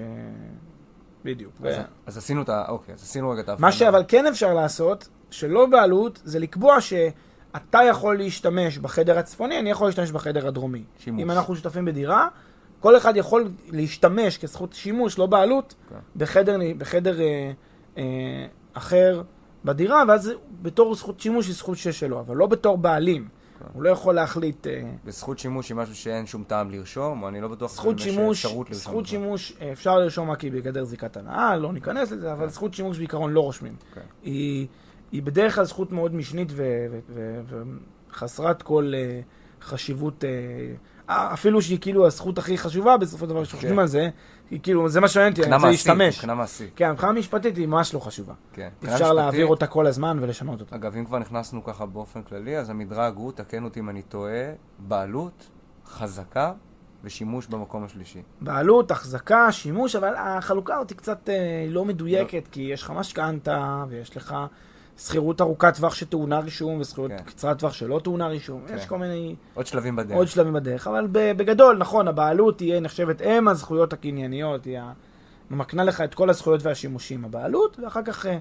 בדיוק. 1.23 1.53
אז, 1.59 1.63
ו- 1.63 1.81
אז 2.05 2.17
עשינו 2.17 2.41
את 2.41 2.49
ה... 2.49 2.65
אוקיי, 2.67 2.93
אז 2.93 3.03
עשינו 3.03 3.29
רגע 3.29 3.41
את 3.41 3.49
ההבחנה. 3.49 3.67
מה 3.67 3.71
שאבל 3.71 4.03
כן 4.07 4.27
אפשר 4.27 4.53
לעשות, 4.53 5.07
שלא 5.29 5.65
בעלות, 5.65 6.21
זה 6.23 6.39
לקבוע 6.39 6.81
שאתה 6.81 7.79
יכול 7.89 8.17
להשתמש 8.17 8.77
בחדר 8.77 9.17
הצפוני, 9.17 9.59
אני 9.59 9.69
יכול 9.69 9.87
להשתמש 9.87 10.11
בחדר 10.11 10.47
הדרומי. 10.47 10.83
שימוש. 10.99 11.21
אם 11.21 11.31
אנחנו 11.31 11.55
שותפים 11.55 11.85
בדירה, 11.85 12.27
כל 12.79 12.97
אחד 12.97 13.17
יכול 13.17 13.51
להשתמש 13.67 14.37
כזכות 14.37 14.73
שימוש, 14.73 15.19
לא 15.19 15.25
בעלות, 15.25 15.75
כן. 15.89 15.95
בחדר, 16.15 16.57
בחדר 16.77 17.21
אה, 17.21 17.51
אה, 17.97 18.45
אחר 18.73 19.21
בדירה, 19.65 20.03
ואז 20.07 20.31
בתור 20.61 20.95
זכות 20.95 21.19
שימוש 21.19 21.47
היא 21.47 21.55
זכות 21.55 21.77
שיש 21.77 21.99
שלו, 21.99 22.19
אבל 22.19 22.35
לא 22.35 22.47
בתור 22.47 22.77
בעלים. 22.77 23.27
כן. 23.59 23.65
הוא 23.73 23.83
לא 23.83 23.89
יכול 23.89 24.15
להחליט... 24.15 24.67
אה, 24.67 24.81
וזכות 25.05 25.39
שימוש 25.39 25.69
היא 25.69 25.77
משהו 25.77 25.95
שאין 25.95 26.25
שום 26.25 26.43
טעם 26.43 26.71
לרשום, 26.71 27.23
או 27.23 27.27
אני 27.27 27.41
לא 27.41 27.47
בטוח 27.47 27.71
זכות 27.71 27.93
אם 27.93 27.97
יש 27.97 28.03
שימוש, 28.03 28.45
אפשרות 28.45 28.69
לרשום. 28.69 28.91
זכות. 28.91 29.05
שימוש 29.05 29.53
אה, 29.61 29.71
אפשר 29.71 29.99
לרשום 29.99 30.31
רק 30.31 30.41
היא 30.41 30.51
בגדר 30.51 30.83
זיקת 30.83 31.17
הנאה, 31.17 31.55
לא 31.57 31.73
ניכנס 31.73 32.11
לזה, 32.11 32.33
אבל 32.33 32.45
כן. 32.45 32.49
זכות 32.49 32.73
שימוש 32.73 32.97
בעיקרון 32.97 33.31
לא 33.31 33.41
רושמים. 33.41 33.75
היא, 34.23 34.67
היא 35.15 35.23
בדרך 35.23 35.55
כלל 35.55 35.63
זכות 35.63 35.91
מאוד 35.91 36.15
משנית 36.15 36.51
וחסרת 38.11 38.61
כל 38.61 38.91
אה, 38.95 39.19
חשיבות, 39.61 40.23
אה, 40.23 40.29
אה, 41.09 41.33
אפילו 41.33 41.61
שהיא 41.61 41.79
כאילו 41.81 42.07
הזכות 42.07 42.37
הכי 42.37 42.57
חשובה 42.57 42.97
בסופו 42.97 43.25
של 43.25 43.29
דבר, 43.29 43.45
כשחושבים 43.45 43.73
כן. 43.73 43.79
על 43.79 43.87
זה, 43.87 44.09
היא 44.51 44.59
כאילו, 44.63 44.89
זה 44.89 45.01
מה 45.01 45.07
שמעניין 45.07 45.33
אותי, 45.33 45.43
אני 45.43 45.55
רוצה 45.55 45.67
להשתמש. 45.67 46.15
מבחינה 46.15 46.35
מעשית, 46.35 46.71
כן, 46.75 46.91
מבחינה 46.91 47.11
משפטית 47.11 47.57
היא 47.57 47.67
ממש 47.67 47.93
לא 47.93 47.99
חשובה. 47.99 48.33
כן. 48.53 48.69
אפשר 48.83 49.13
להעביר 49.13 49.45
אותה 49.45 49.67
כל 49.67 49.87
הזמן 49.87 50.17
ולשנות 50.21 50.61
אותה. 50.61 50.75
אגב, 50.75 50.95
אם 50.95 51.05
כבר 51.05 51.19
נכנסנו 51.19 51.63
ככה 51.63 51.85
באופן 51.85 52.21
כללי, 52.21 52.57
אז 52.57 52.69
המדרג 52.69 53.15
הוא, 53.15 53.31
תקן 53.31 53.63
אותי 53.63 53.79
אם 53.79 53.89
אני 53.89 54.01
טועה, 54.01 54.51
בעלות, 54.79 55.49
חזקה 55.85 56.53
ושימוש 57.03 57.47
במקום 57.47 57.83
השלישי. 57.83 58.21
בעלות, 58.41 58.91
החזקה, 58.91 59.51
שימוש, 59.51 59.95
אבל 59.95 60.13
החלוקה 60.17 60.75
הזאת 60.75 60.89
היא 60.89 60.97
קצת 60.97 61.29
אה, 61.29 61.65
לא 61.69 61.85
מדויקת, 61.85 62.47
כי 62.51 62.61
יש 62.61 62.83
לך 62.83 62.91
משכנתה, 62.91 63.83
ויש 63.89 64.17
לך 64.17 64.35
שכירות 64.97 65.41
ארוכת 65.41 65.75
טווח 65.75 65.95
שטעונה 65.95 66.39
רישום, 66.39 66.79
ושכירות 66.79 67.11
כן. 67.11 67.23
קצרת 67.23 67.59
טווח 67.59 67.73
שלא 67.73 68.01
טעונה 68.03 68.27
רישום. 68.27 68.61
כן. 68.67 68.77
יש 68.77 68.85
כל 68.85 68.97
מיני 68.97 69.35
עוד 69.53 69.67
שלבים 69.67 69.95
בדרך. 69.95 70.17
עוד 70.17 70.27
שלבים 70.27 70.53
בדרך, 70.53 70.87
אבל 70.87 71.07
בגדול, 71.11 71.77
נכון, 71.77 72.07
הבעלות 72.07 72.57
תהיה 72.57 72.79
נחשבת 72.79 73.21
אם 73.21 73.47
הזכויות 73.47 73.93
הקנייניות, 73.93 74.65
היא 74.65 74.79
מקנה 75.49 75.83
לך 75.83 76.01
את 76.01 76.13
כל 76.13 76.29
הזכויות 76.29 76.63
והשימושים, 76.63 77.25
הבעלות, 77.25 77.79
ואחר 77.79 78.03
כך 78.03 78.25
אה, 78.25 78.37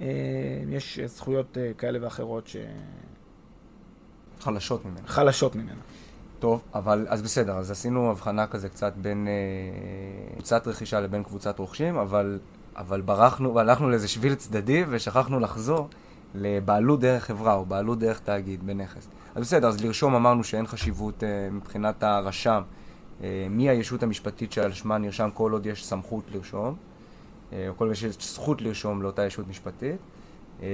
אה, 0.00 0.06
יש 0.68 1.00
זכויות 1.04 1.58
אה, 1.58 1.70
כאלה 1.78 1.98
ואחרות 2.02 2.48
חלשות 4.40 4.84
ממנו. 4.84 5.08
שחלשות 5.08 5.56
ממנה. 5.56 5.80
טוב, 6.38 6.62
אבל 6.74 7.06
אז 7.08 7.22
בסדר, 7.22 7.56
אז 7.56 7.70
עשינו 7.70 8.10
הבחנה 8.10 8.46
כזה 8.46 8.68
קצת 8.68 8.92
בין 8.96 9.28
אה, 9.28 10.32
קבוצת 10.34 10.66
רכישה 10.66 11.00
לבין 11.00 11.22
קבוצת 11.22 11.58
רוכשים, 11.58 11.96
אבל, 11.96 12.38
אבל 12.76 13.00
ברחנו 13.00 13.54
והלכנו 13.54 13.90
לאיזה 13.90 14.08
שביל 14.08 14.34
צדדי 14.34 14.84
ושכחנו 14.88 15.40
לחזור 15.40 15.88
לבעלות 16.34 17.00
דרך 17.00 17.24
חברה 17.24 17.54
או 17.54 17.66
בעלות 17.66 17.98
דרך 17.98 18.18
תאגיד 18.18 18.66
בנכס. 18.66 19.08
אז 19.34 19.42
בסדר, 19.42 19.68
אז 19.68 19.84
לרשום 19.84 20.14
אמרנו 20.14 20.44
שאין 20.44 20.66
חשיבות 20.66 21.24
אה, 21.24 21.48
מבחינת 21.50 22.02
הרשם, 22.02 22.62
אה, 23.22 23.46
מי 23.50 23.68
הישות 23.68 24.02
המשפטית 24.02 24.52
שעל 24.52 24.72
שמה 24.72 24.98
נרשם 24.98 25.28
כל 25.34 25.52
עוד 25.52 25.66
יש 25.66 25.86
סמכות 25.86 26.24
לרשום, 26.34 26.74
אה, 27.52 27.68
או 27.68 27.76
כל 27.76 27.84
עוד 27.84 27.92
יש 27.92 28.04
זכות 28.04 28.62
לרשום 28.62 29.02
לאותה 29.02 29.26
ישות 29.26 29.48
משפטית. 29.48 29.96
אה, 30.62 30.68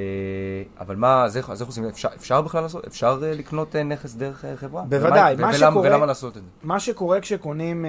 אבל 0.81 0.97
מה, 0.97 1.25
אז 1.25 1.37
איך, 1.37 1.51
אז 1.51 1.61
איך 1.61 1.69
עושים? 1.69 1.85
אפשר, 1.85 2.09
אפשר 2.17 2.43
בכלל 2.43 2.63
לעשות? 2.63 2.87
אפשר 2.87 3.21
אה, 3.23 3.33
לקנות 3.35 3.77
אה, 3.77 3.83
נכס 3.83 4.15
דרך 4.15 4.45
חברה? 4.57 4.83
בוודאי, 4.83 5.35
ומה, 5.35 5.43
מה 5.47 5.53
ולמה, 5.57 5.71
שקורה- 5.71 5.89
ולמה 5.91 6.07
לעשות 6.07 6.37
את 6.37 6.43
זה? 6.43 6.49
מה 6.63 6.81
שקורה 6.81 7.21
כשקונים 7.21 7.85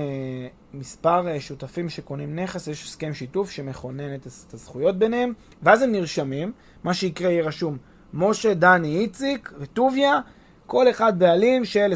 מספר 0.74 1.40
שותפים 1.40 1.90
שקונים 1.90 2.40
נכס, 2.40 2.68
יש 2.68 2.84
הסכם 2.84 3.14
שיתוף 3.14 3.52
שמכונן 3.52 4.16
את, 4.16 4.28
את 4.48 4.54
הזכויות 4.54 4.98
ביניהם, 5.00 5.34
ואז 5.64 5.82
הם 5.82 5.92
נרשמים, 5.92 6.52
מה 6.84 6.94
שיקרה 6.94 7.32
יהיה 7.32 7.44
רשום 7.44 7.78
משה, 8.14 8.54
דני, 8.54 8.98
איציק 8.98 9.54
וטוביה, 9.60 10.20
כל 10.66 10.90
אחד 10.90 11.20
בעלים 11.20 11.66
של 11.66 11.94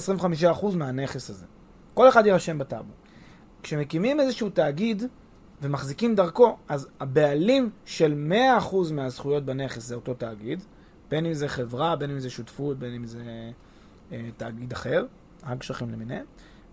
25% 0.60 0.66
מהנכס 0.76 1.30
הזה. 1.30 1.46
כל 1.94 2.10
אחד 2.10 2.26
יירשם 2.26 2.58
בטאבו. 2.58 2.92
כשמקימים 3.63 4.20
איזשהו 4.20 4.50
תאגיד 4.50 5.04
ומחזיקים 5.63 6.15
דרכו, 6.15 6.58
אז 6.69 6.88
הבעלים 6.99 7.69
של 7.86 8.30
100% 8.62 8.76
מהזכויות 8.93 9.45
בנכס 9.45 9.84
זה 9.84 9.95
אותו 9.95 10.13
תאגיד, 10.13 10.63
בין 11.10 11.26
אם 11.26 11.34
זה 11.34 11.47
חברה, 11.47 11.95
בין 11.95 12.12
אם 12.12 12.19
זה 12.19 12.30
שותפות, 12.30 12.80
בין 12.80 12.93
אם 12.93 13.06
זה 13.06 13.21
אה, 14.12 14.21
תאגיד 14.38 14.71
אחר, 14.71 15.06
אג"חים 15.43 15.91
למיניהם, 15.91 16.26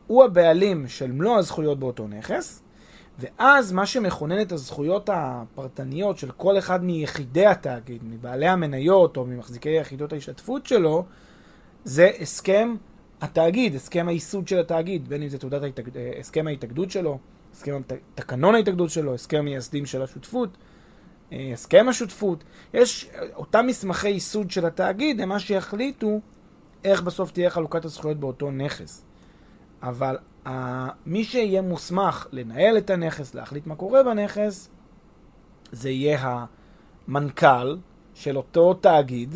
הוא 0.07 0.24
הבעלים 0.24 0.88
של 0.88 1.12
מלוא 1.12 1.38
הזכויות 1.38 1.79
באותו 1.79 2.09
נכס, 2.09 2.62
ואז 3.18 3.72
מה 3.72 3.87
שמכונן 3.87 4.40
את 4.40 4.53
הזכויות 4.53 5.11
הפרטניות 5.12 6.18
של 6.18 6.31
כל 6.31 6.59
אחד 6.59 6.85
מיחידי 6.85 7.46
התאגיד, 7.46 8.03
מבעלי 8.05 8.48
המניות 8.48 9.16
או 9.16 9.26
ממחזיקי 9.26 9.70
יחידות 9.70 10.12
ההשתתפות 10.12 10.66
שלו, 10.66 11.05
זה 11.85 12.11
הסכם 12.20 12.74
התאגיד, 13.20 13.74
הסכם 13.74 14.09
הייסוד 14.09 14.48
של 14.48 14.59
התאגיד, 14.59 15.09
בין 15.09 15.22
אם 15.22 15.29
זה 15.29 15.38
תעודת 15.38 15.62
ההתאג... 15.62 15.96
אה, 15.96 16.12
הסכם 16.18 16.46
ההתאגדות 16.46 16.90
שלו, 16.90 17.18
הסכם 17.53 17.83
תקנון 18.15 18.55
ההתאגדות 18.55 18.91
שלו, 18.91 19.15
הסכם 19.15 19.45
מייסדים 19.45 19.87
של 19.87 20.03
השותפות, 20.03 20.57
אה, 21.33 21.51
הסכם 21.53 21.87
השותפות. 21.89 22.45
יש 22.75 23.11
אותם 23.35 23.67
מסמכי 23.67 24.09
ייסוד 24.09 24.51
של 24.51 24.67
התאגיד, 24.67 25.21
הם 25.21 25.29
מה 25.29 25.39
שיחליטו 25.39 26.21
איך 26.85 27.03
בסוף 27.03 27.31
תהיה 27.31 27.51
חלוקת 27.51 27.85
הזכויות 27.85 28.21
באותו 28.21 28.51
נכס. 28.51 29.05
אבל 29.83 30.19
uh, 30.47 30.49
מי 31.07 31.25
שיהיה 31.25 31.63
מוסמך 31.63 32.27
לנהל 32.33 32.79
את 32.79 32.91
הנכס, 32.91 33.35
להחליט 33.35 33.67
מה 33.67 33.77
קורה 33.77 34.03
בנכס, 34.03 34.69
זה 35.73 35.91
יהיה 35.91 36.47
המנכ"ל 37.09 37.77
של 38.15 38.37
אותו 38.37 38.75
תאגיד, 38.75 39.35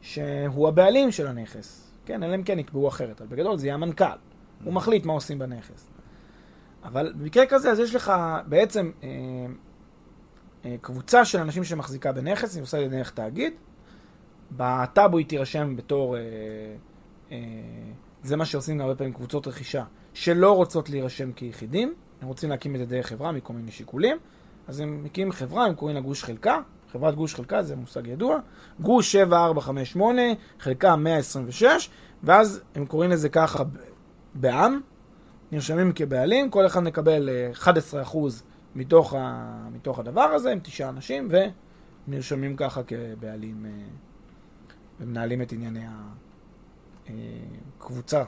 שהוא 0.00 0.68
הבעלים 0.68 1.10
של 1.10 1.26
הנכס. 1.26 1.92
כן, 2.06 2.22
אלא 2.22 2.34
אם 2.34 2.42
כן 2.42 2.58
יקבעו 2.58 2.88
אחרת, 2.88 3.20
אבל 3.20 3.30
בגדול 3.30 3.58
זה 3.58 3.66
יהיה 3.66 3.74
המנכ"ל. 3.74 4.18
הוא 4.64 4.72
מחליט 4.72 5.06
מה 5.06 5.12
עושים 5.12 5.38
בנכס. 5.38 5.95
אבל 6.86 7.12
במקרה 7.16 7.46
כזה, 7.46 7.70
אז 7.70 7.78
יש 7.78 7.94
לך 7.94 8.12
בעצם 8.46 8.90
אה, 9.02 9.08
אה, 10.64 10.76
קבוצה 10.80 11.24
של 11.24 11.38
אנשים 11.38 11.64
שמחזיקה 11.64 12.12
בנכס, 12.12 12.54
היא 12.54 12.62
עושה 12.62 12.84
את 12.84 12.90
זה 12.90 12.96
דרך 12.96 13.10
תאגיד. 13.10 13.52
בטאבו 14.52 15.18
היא 15.18 15.26
תירשם 15.26 15.76
בתור... 15.76 16.16
אה, 16.16 16.22
אה, 17.32 17.38
זה 18.22 18.36
מה 18.36 18.44
שעושים 18.44 18.80
הרבה 18.80 18.94
פעמים 18.94 19.12
קבוצות 19.12 19.46
רכישה, 19.46 19.84
שלא 20.14 20.56
רוצות 20.56 20.90
להירשם 20.90 21.32
כיחידים, 21.32 21.94
הם 22.22 22.28
רוצים 22.28 22.50
להקים 22.50 22.74
את 22.74 22.80
זה 22.80 22.86
דרך 22.86 23.06
חברה 23.06 23.32
מכל 23.32 23.52
מיני 23.52 23.70
שיקולים, 23.70 24.16
אז 24.68 24.80
הם 24.80 25.04
מקימים 25.04 25.32
חברה, 25.32 25.64
הם 25.64 25.74
קוראים 25.74 25.96
לה 25.96 26.02
גוש 26.02 26.24
חלקה, 26.24 26.60
חברת 26.92 27.14
גוש 27.14 27.34
חלקה 27.34 27.62
זה 27.62 27.76
מושג 27.76 28.06
ידוע, 28.06 28.38
גוש 28.80 29.12
7458, 29.12 30.22
חלקה 30.60 30.96
126, 30.96 31.90
ואז 32.22 32.60
הם 32.74 32.86
קוראים 32.86 33.10
לזה 33.10 33.28
ככה 33.28 33.64
בעם, 34.34 34.80
נרשמים 35.52 35.92
כבעלים, 35.92 36.50
כל 36.50 36.66
אחד 36.66 36.82
מקבל 36.82 37.28
אה, 37.28 37.72
11% 38.12 38.16
מתוך, 38.74 39.14
ה, 39.14 39.56
מתוך 39.72 39.98
הדבר 39.98 40.20
הזה, 40.20 40.52
עם 40.52 40.58
תשעה 40.58 40.88
אנשים, 40.88 41.28
ונרשמים 42.08 42.56
ככה 42.56 42.82
כבעלים 42.82 43.66
אה, 43.66 43.70
ומנהלים 45.00 45.42
את 45.42 45.52
ענייני 45.52 45.84
הקבוצה 47.78 48.22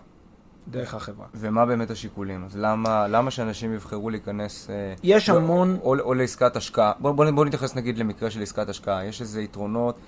דרך 0.69 0.95
החברה. 0.95 1.27
ומה 1.35 1.67
באמת 1.67 1.91
השיקולים? 1.91 2.45
אז 2.45 2.57
למה, 2.57 3.09
למה 3.09 3.31
שאנשים 3.31 3.75
יבחרו 3.75 4.11
להיכנס... 4.11 4.71
אה, 4.71 4.95
יש 5.03 5.29
לא, 5.29 5.37
המון, 5.37 5.79
או, 5.83 5.99
או 6.01 6.15
לעסקת 6.15 6.57
השקעה. 6.57 6.93
בוא, 6.99 7.13
בוא, 7.13 7.31
בוא 7.31 7.45
נתייחס 7.45 7.77
נגיד 7.77 7.99
למקרה 7.99 8.31
של 8.31 8.43
עסקת 8.43 8.69
השקעה. 8.69 9.05
יש 9.05 9.21
איזה 9.21 9.43
יתרונות, 9.43 9.95
אה, 9.95 10.01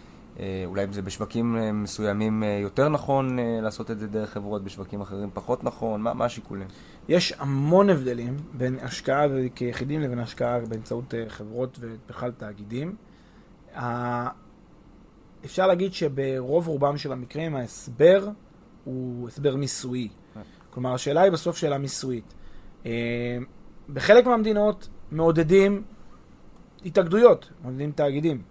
אולי 0.66 0.86
זה 0.90 1.02
בשווקים 1.02 1.56
אה, 1.56 1.72
מסוימים 1.72 2.42
אה, 2.42 2.48
יותר 2.62 2.88
נכון 2.88 3.38
אה, 3.38 3.58
לעשות 3.62 3.90
את 3.90 3.98
זה 3.98 4.06
דרך 4.06 4.30
חברות, 4.30 4.64
בשווקים 4.64 5.00
אחרים 5.00 5.30
פחות 5.34 5.64
נכון, 5.64 6.02
מה, 6.02 6.14
מה 6.14 6.24
השיקולים? 6.24 6.68
יש 7.08 7.34
המון 7.38 7.90
הבדלים 7.90 8.36
בין 8.52 8.78
השקעה 8.82 9.26
כיחידים 9.54 10.00
לבין 10.00 10.18
השקעה 10.18 10.60
באמצעות 10.60 11.14
אה, 11.14 11.24
חברות 11.28 11.78
ובכלל 11.80 12.30
תאגידים. 12.30 12.96
אפשר 15.44 15.66
להגיד 15.66 15.92
שברוב 15.92 16.68
רובם 16.68 16.98
של 16.98 17.12
המקרים 17.12 17.56
ההסבר 17.56 18.28
הוא 18.84 19.28
הסבר 19.28 19.56
מיסויי. 19.56 20.08
כלומר, 20.70 20.94
השאלה 20.94 21.20
היא 21.22 21.32
בסוף 21.32 21.56
שאלה 21.56 21.78
מיסויית. 21.78 22.34
אה, 22.86 23.38
בחלק 23.92 24.26
מהמדינות 24.26 24.88
מעודדים 25.10 25.82
התאגדויות, 26.84 27.50
מעודדים 27.62 27.92
תאגידים, 27.92 28.42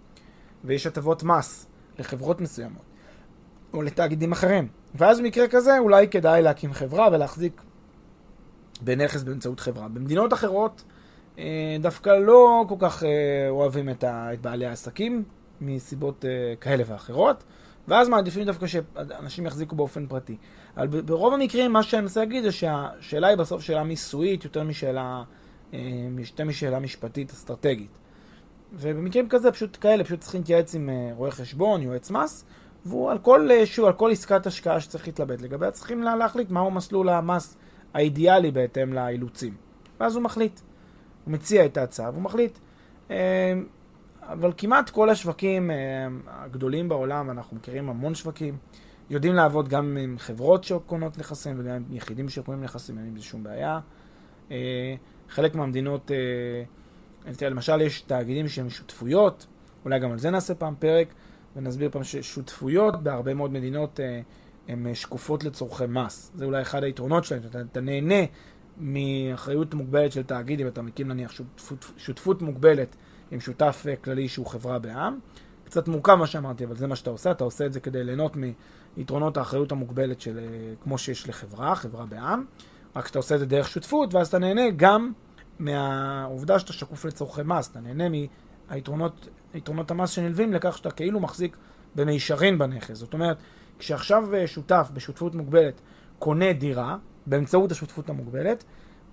ויש 0.64 0.88
הטבות 0.88 1.24
מס 1.24 1.69
לחברות 2.00 2.42
מסוימות, 2.42 2.84
או 3.74 3.82
לתאגידים 3.82 4.32
אחרים. 4.32 4.68
ואז 4.96 5.20
במקרה 5.20 5.48
כזה 5.48 5.80
אולי 5.80 6.08
כדאי 6.08 6.42
להקים 6.42 6.74
חברה 6.74 7.10
ולהחזיק 7.12 7.62
בנכס 8.82 9.24
באמצעות 9.24 9.60
חברה. 9.60 9.88
במדינות 9.88 10.34
אחרות 10.34 10.84
אה, 11.40 11.78
דווקא 11.80 12.10
לא 12.10 12.66
כל 12.68 12.76
כך 12.80 13.04
אה, 13.04 13.10
אוהבים 13.50 13.90
את, 13.90 14.04
בעלי 14.42 14.66
העסקים 14.66 15.24
מסיבות 15.62 16.26
אה, 16.26 16.54
כאלה 16.62 16.84
ואחרות, 16.88 17.44
ואז 17.88 18.10
מעדיפים 18.10 18.46
דווקא 18.46 18.68
שאנשים 18.68 19.46
יחזיקו 19.46 19.76
באופן 19.76 20.08
פרטי. 20.08 20.38
אבל 20.78 20.88
ברוב 20.88 21.34
המקרים 21.34 21.74
מה 21.74 21.84
שאני 21.84 22.02
מנסה 22.02 22.20
להגיד 22.20 22.44
זה 22.44 22.52
שהשאלה 22.52 23.28
היא 23.28 23.38
בסוף 23.38 23.62
שאלה 23.62 23.84
מיסויית 23.84 24.44
יותר 24.44 24.64
משאלה, 24.64 25.24
יותר 26.18 26.46
משאלה 26.46 26.80
משפטית 26.80 27.32
אסטרטגית. 27.32 27.90
ובמקרים 28.74 29.30
כזה, 29.30 29.52
פשוט 29.52 29.78
כאלה, 29.82 30.04
פשוט 30.04 30.20
צריכים 30.20 30.42
להתייעץ 30.42 30.76
עם 30.76 30.90
אה, 30.90 31.12
רואה 31.16 31.32
חשבון, 31.32 31.82
יועץ 31.82 32.12
מס, 32.12 32.46
והוא 32.86 33.12
על 33.12 33.18
כל, 33.18 33.52
אה, 33.52 33.66
שהוא, 33.66 33.88
על 33.88 33.94
כל 33.94 34.12
עסקת 34.12 34.48
השקעה 34.48 34.80
שצריך 34.80 35.08
להתלבט 35.08 35.42
לגביה, 35.42 35.72
צריכים 35.72 36.04
לה, 36.04 36.16
להחליט 36.16 36.50
מהו 36.50 36.72
מסלול 36.72 37.10
המס 37.10 37.58
האידיאלי 37.94 38.52
בהתאם 38.52 38.94
לאילוצים. 38.94 39.56
ואז 40.00 40.16
הוא 40.16 40.24
מחליט. 40.24 40.60
הוא 41.26 41.34
מציע 41.34 41.66
את 41.66 41.78
ההצעה 41.78 42.10
והוא 42.10 42.22
מחליט. 42.22 42.60
אה, 43.12 43.54
אבל 44.22 44.54
כמעט 44.58 44.90
כל 44.90 45.10
השווקים 45.10 45.72
הגדולים 46.28 46.90
בעולם, 46.90 47.30
אנחנו 47.30 47.58
מכירים 47.58 47.90
המון 47.90 48.16
שווקים, 48.16 48.58
יודעים 49.10 49.34
לעבוד 49.34 49.70
גם 49.70 49.98
עם 49.98 50.16
חברות 50.20 50.64
שקונות 50.64 51.18
נכסים 51.18 51.56
וגם 51.60 51.76
עם 51.76 51.84
יחידים 51.92 52.30
שקונים 52.30 52.64
נכסים, 52.64 52.98
אין 52.98 53.08
עם 53.08 53.18
זה 53.18 53.24
שום 53.24 53.44
בעיה. 53.44 53.80
חלק 55.30 55.56
מהמדינות, 55.56 56.12
למשל 57.42 57.82
יש 57.82 58.02
תאגידים 58.02 58.48
שהם 58.48 58.70
שותפויות, 58.70 59.48
אולי 59.86 60.00
גם 60.00 60.12
על 60.12 60.20
זה 60.20 60.30
נעשה 60.30 60.56
פעם 60.56 60.76
פרק, 60.80 61.08
ונסביר 61.56 61.90
פעם 61.92 62.04
ששותפויות 62.04 63.04
בהרבה 63.04 63.34
מאוד 63.34 63.52
מדינות 63.52 64.00
הן 64.68 64.96
שקופות 64.96 65.44
לצורכי 65.44 65.84
מס. 65.90 66.32
זה 66.36 66.46
אולי 66.46 66.62
אחד 66.62 66.84
היתרונות 66.84 67.24
שלהם, 67.24 67.44
שאתה 67.44 67.62
אתה 67.62 67.82
נהנה 67.82 68.26
מאחריות 68.78 69.74
מוגבלת 69.74 70.12
של 70.12 70.24
תאגיד, 70.24 70.62
אם 70.62 70.68
אתה 70.68 70.82
מקים 70.82 71.08
נניח 71.08 71.32
שותפות, 71.32 71.92
שותפות 71.98 72.42
מוגבלת 72.42 72.96
עם 73.32 73.40
שותף 73.40 73.86
אה, 73.90 73.96
כללי 73.96 74.28
שהוא 74.28 74.46
חברה 74.46 74.80
בעם. 74.80 75.20
קצת 75.66 75.88
מורכב 75.88 76.16
מה 76.16 76.28
שאמרתי, 76.28 76.66
אבל 76.66 76.76
זה 76.76 76.88
מה 76.88 76.96
שאתה 76.96 77.10
עושה, 77.10 77.32
אתה 77.32 77.44
עושה 77.44 77.66
את 77.66 77.74
זה 77.74 77.80
כדי 77.80 78.04
ליהנות 78.04 78.36
מיתרונות 78.98 79.38
האחריות 79.38 79.72
המוגבלת 79.72 80.22
של, 80.22 80.40
אה, 80.40 80.44
כמו 80.84 80.98
שיש 80.98 81.30
לחברה, 81.30 81.76
חברה 81.76 82.06
בעם, 82.06 82.46
רק 82.96 83.08
שאתה 83.08 83.20
עושה 83.20 83.36
את 83.36 83.40
זה 83.40 83.46
דרך 83.46 83.70
שותפות, 83.70 84.14
ואז 84.14 84.28
אתה 84.28 84.40
נהנה 84.40 84.70
גם 84.76 85.12
מהעובדה 85.60 86.60
שאתה 86.60 86.74
שקוף 86.74 87.06
לצורכי 87.06 87.42
מס, 87.46 87.70
אתה 87.72 87.80
נהנה 87.80 88.04
מהיתרונות 89.54 89.92
המס 89.92 90.10
שנלווים 90.10 90.54
לכך 90.54 90.78
שאתה 90.78 90.92
כאילו 90.92 91.20
מחזיק 91.20 91.58
במישרין 91.96 92.58
בנכס. 92.58 92.98
זאת 92.98 93.14
אומרת, 93.14 93.38
כשעכשיו 93.80 94.36
אה, 94.36 94.48
שותף 94.48 94.90
בשותפות 94.94 95.36
מוגבלת 95.36 95.82
קונה 96.20 96.54
דירה, 96.54 96.98
באמצעות 97.26 97.72
השותפות 97.72 98.10
המוגבלת, 98.10 98.64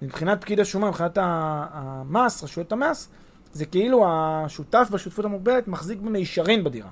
מבחינת 0.03 0.41
פקיד 0.41 0.61
השומה, 0.61 0.89
מבחינת 0.89 1.19
המס, 1.21 2.45
רשויות 2.45 2.73
המס, 2.73 3.09
זה 3.53 3.67
כאילו 3.67 4.05
השותף 4.09 4.89
בשותפות 4.93 5.25
המוגבלת 5.25 5.69
מחזיק 5.69 5.99
במישרין 5.99 6.65
בדירה. 6.65 6.91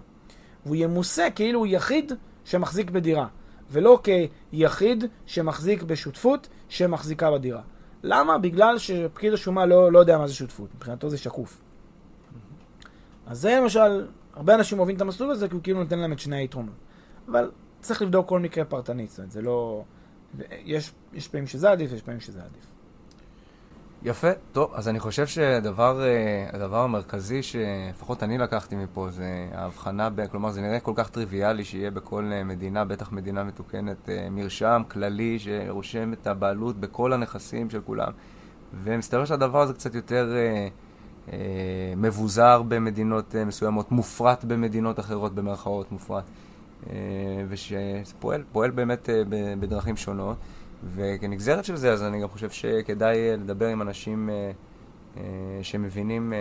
והוא 0.67 0.77
ימוסה 0.77 1.31
כאילו 1.35 1.59
הוא 1.59 1.67
יחיד 1.67 2.13
שמחזיק 2.45 2.91
בדירה, 2.91 3.27
ולא 3.71 4.01
כיחיד 4.03 5.05
שמחזיק 5.27 5.83
בשותפות 5.83 6.49
שמחזיקה 6.69 7.31
בדירה. 7.31 7.63
למה? 8.07 8.39
בגלל 8.39 8.79
שפקיד 8.79 9.33
השומה 9.33 9.67
לא, 9.67 9.93
לא 9.93 9.99
יודע 9.99 10.19
מה 10.19 10.27
זה 10.27 10.35
שותפות, 10.35 10.75
מבחינתו 10.75 11.09
זה 11.09 11.19
שקוף. 11.19 11.63
אז 13.27 13.41
זה 13.41 13.59
למשל, 13.63 14.07
הרבה 14.35 14.55
אנשים 14.55 14.79
אוהבים 14.79 14.97
את 14.97 15.01
המסלול 15.01 15.31
הזה 15.31 15.49
כי 15.49 15.55
הוא 15.55 15.63
כאילו 15.63 15.83
נותן 15.83 15.99
להם 15.99 16.13
את 16.13 16.19
שני 16.19 16.37
היתרונות. 16.37 16.75
אבל 17.29 17.51
צריך 17.81 18.03
לבדוק 18.03 18.29
כל 18.29 18.41
מקרה 18.41 18.65
פרטנית, 18.65 19.11
זאת 19.11 19.19
אומרת, 19.19 19.31
זה 19.31 19.43
לא... 19.43 19.85
יש, 20.51 20.93
יש 21.13 21.29
פעמים 21.29 21.47
שזה 21.47 21.71
עדיף, 21.71 21.93
יש 21.93 22.03
פעמים 22.03 22.21
שזה 22.21 22.43
עדיף. 22.43 22.74
יפה, 24.05 24.29
טוב, 24.53 24.71
אז 24.75 24.89
אני 24.89 25.01
חושב 25.01 25.27
שהדבר 25.27 26.03
אה, 26.03 26.85
המרכזי 26.85 27.43
שלפחות 27.43 28.23
אני 28.23 28.39
לקחתי 28.39 28.77
מפה 28.77 29.09
זה 29.11 29.49
ההבחנה, 29.53 30.11
ב, 30.11 30.27
כלומר 30.27 30.51
זה 30.51 30.61
נראה 30.61 30.81
כל 30.81 30.93
כך 30.95 31.11
טריוויאלי 31.11 31.65
שיהיה 31.65 31.91
בכל 31.91 32.31
אה, 32.33 32.45
מדינה, 32.45 32.85
בטח 32.85 33.13
מדינה 33.13 33.45
מתוקנת, 33.45 34.09
אה, 34.09 34.29
מרשם 34.31 34.83
כללי 34.91 35.39
שרושם 35.39 36.13
את 36.13 36.27
הבעלות 36.27 36.81
בכל 36.81 37.13
הנכסים 37.13 37.71
של 37.71 37.81
כולם. 37.81 38.13
ומסתבר 38.75 39.25
שהדבר 39.25 39.61
הזה 39.61 39.73
קצת 39.73 39.95
יותר 39.95 40.37
אה, 40.37 40.69
אה, 41.33 41.39
מבוזר 41.97 42.63
במדינות 42.63 43.37
אה, 43.37 43.45
מסוימות, 43.45 43.93
מופרט 43.93 44.45
במדינות 44.45 45.01
אחרות, 45.01 45.35
במרכאות 45.35 45.93
מופרט. 45.93 46.25
אה, 46.91 46.97
ושפועל 47.49 48.71
באמת 48.71 49.11
אה, 49.11 49.23
בדרכים 49.61 49.97
שונות. 49.97 50.37
וכנגזרת 50.95 51.65
של 51.65 51.77
זה, 51.77 51.93
אז 51.93 52.03
אני 52.03 52.23
גם 52.23 52.29
חושב 52.29 52.51
שכדאי 52.51 53.17
אה, 53.17 53.37
לדבר 53.37 53.67
עם 53.67 53.83
אנשים 53.83 54.31
שמבינים 55.63 56.33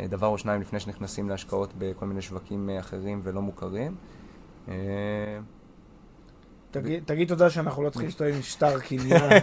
דבר 0.00 0.26
או 0.26 0.38
שניים 0.38 0.60
לפני 0.60 0.80
שנכנסים 0.80 1.28
להשקעות 1.28 1.72
בכל 1.78 2.06
מיני 2.06 2.22
שווקים 2.22 2.70
אחרים 2.80 3.20
ולא 3.24 3.42
מוכרים. 3.42 3.94
תגיד, 6.70 7.02
תגיד 7.04 7.28
תודה 7.28 7.50
שאנחנו 7.50 7.82
לא 7.82 7.90
צריכים 7.90 8.06
להסתובב 8.06 8.34
עם 8.34 8.42
שטר 8.42 8.80
קניין, 8.88 9.42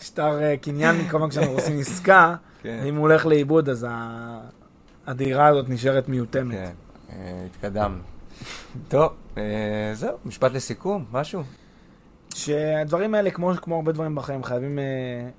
שטר, 0.00 0.56
קניין, 0.56 1.08
כל 1.10 1.18
פעם 1.18 1.28
כשאנחנו 1.28 1.52
עושים 1.52 1.78
עסקה, 1.78 2.34
כן. 2.62 2.82
אם 2.88 2.94
הוא 2.94 3.00
הולך 3.00 3.26
לאיבוד 3.26 3.68
אז 3.68 3.86
הדירה 5.06 5.46
הזאת 5.46 5.68
נשארת 5.68 6.08
מיותמת. 6.08 6.54
כן, 7.08 7.46
התקדמנו. 7.46 8.02
טוב, 8.88 9.12
אה, 9.38 9.90
זהו, 9.94 10.16
משפט 10.24 10.52
לסיכום, 10.52 11.04
משהו? 11.12 11.42
שהדברים 12.34 13.14
האלה, 13.14 13.30
כמו, 13.30 13.52
כמו 13.62 13.76
הרבה 13.76 13.92
דברים 13.92 14.14
בחיים, 14.14 14.44
חייבים 14.44 14.78
אה, 14.78 14.84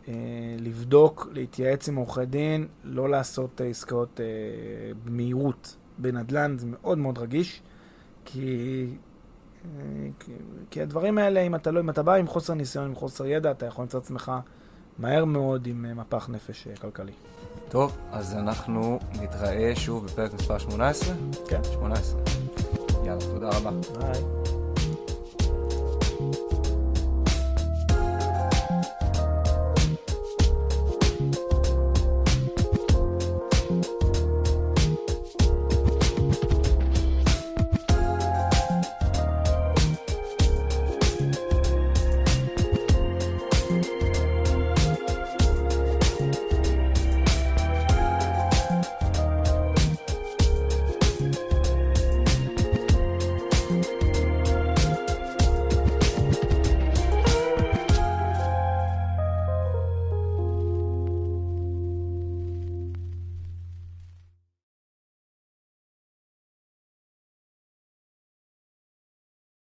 אה, 0.08 0.14
לבדוק, 0.60 1.28
להתייעץ 1.32 1.90
עם 1.90 1.96
עורכי 1.96 2.26
דין, 2.26 2.68
לא 2.84 3.10
לעשות 3.10 3.62
אה, 3.62 3.66
עסקאות 3.66 4.20
אה, 4.20 4.26
במהירות 5.06 5.76
בנדל"ן, 5.98 6.58
זה 6.58 6.66
מאוד 6.70 6.98
מאוד 6.98 7.18
רגיש, 7.18 7.62
כי, 8.26 8.86
אה, 9.66 9.82
כי, 10.20 10.32
כי 10.70 10.82
הדברים 10.82 11.18
האלה, 11.18 11.42
אם 11.42 11.56
אתה, 11.56 11.72
לא, 11.72 11.80
אם 11.80 11.90
אתה 11.90 12.04
בא 12.04 12.14
עם 12.14 12.28
חוסר 12.28 12.54
ניסיון, 12.54 12.86
עם 12.86 12.96
חוסר 12.96 13.26
ידע, 13.26 13.52
אתה 13.52 13.66
יכול 13.66 13.84
למצוא 13.84 14.00
עצמך 14.00 14.32
מהר 15.00 15.26
מאוד 15.26 15.68
עם 15.68 15.86
אה, 15.86 15.94
מפח 15.94 16.30
נפש 16.30 16.68
אה, 16.68 16.76
כלכלי. 16.76 17.12
טוב, 17.70 17.98
אז 18.12 18.34
אנחנו 18.34 19.00
נתראה 19.22 19.72
שוב 19.76 20.06
בפרק 20.06 20.34
מספר 20.34 20.58
18? 20.58 21.16
כן. 21.48 21.64
18. 21.64 22.22
יאללה, 23.06 23.22
תודה 23.22 23.50
רבה. 23.50 23.72
ביי. 24.00 24.41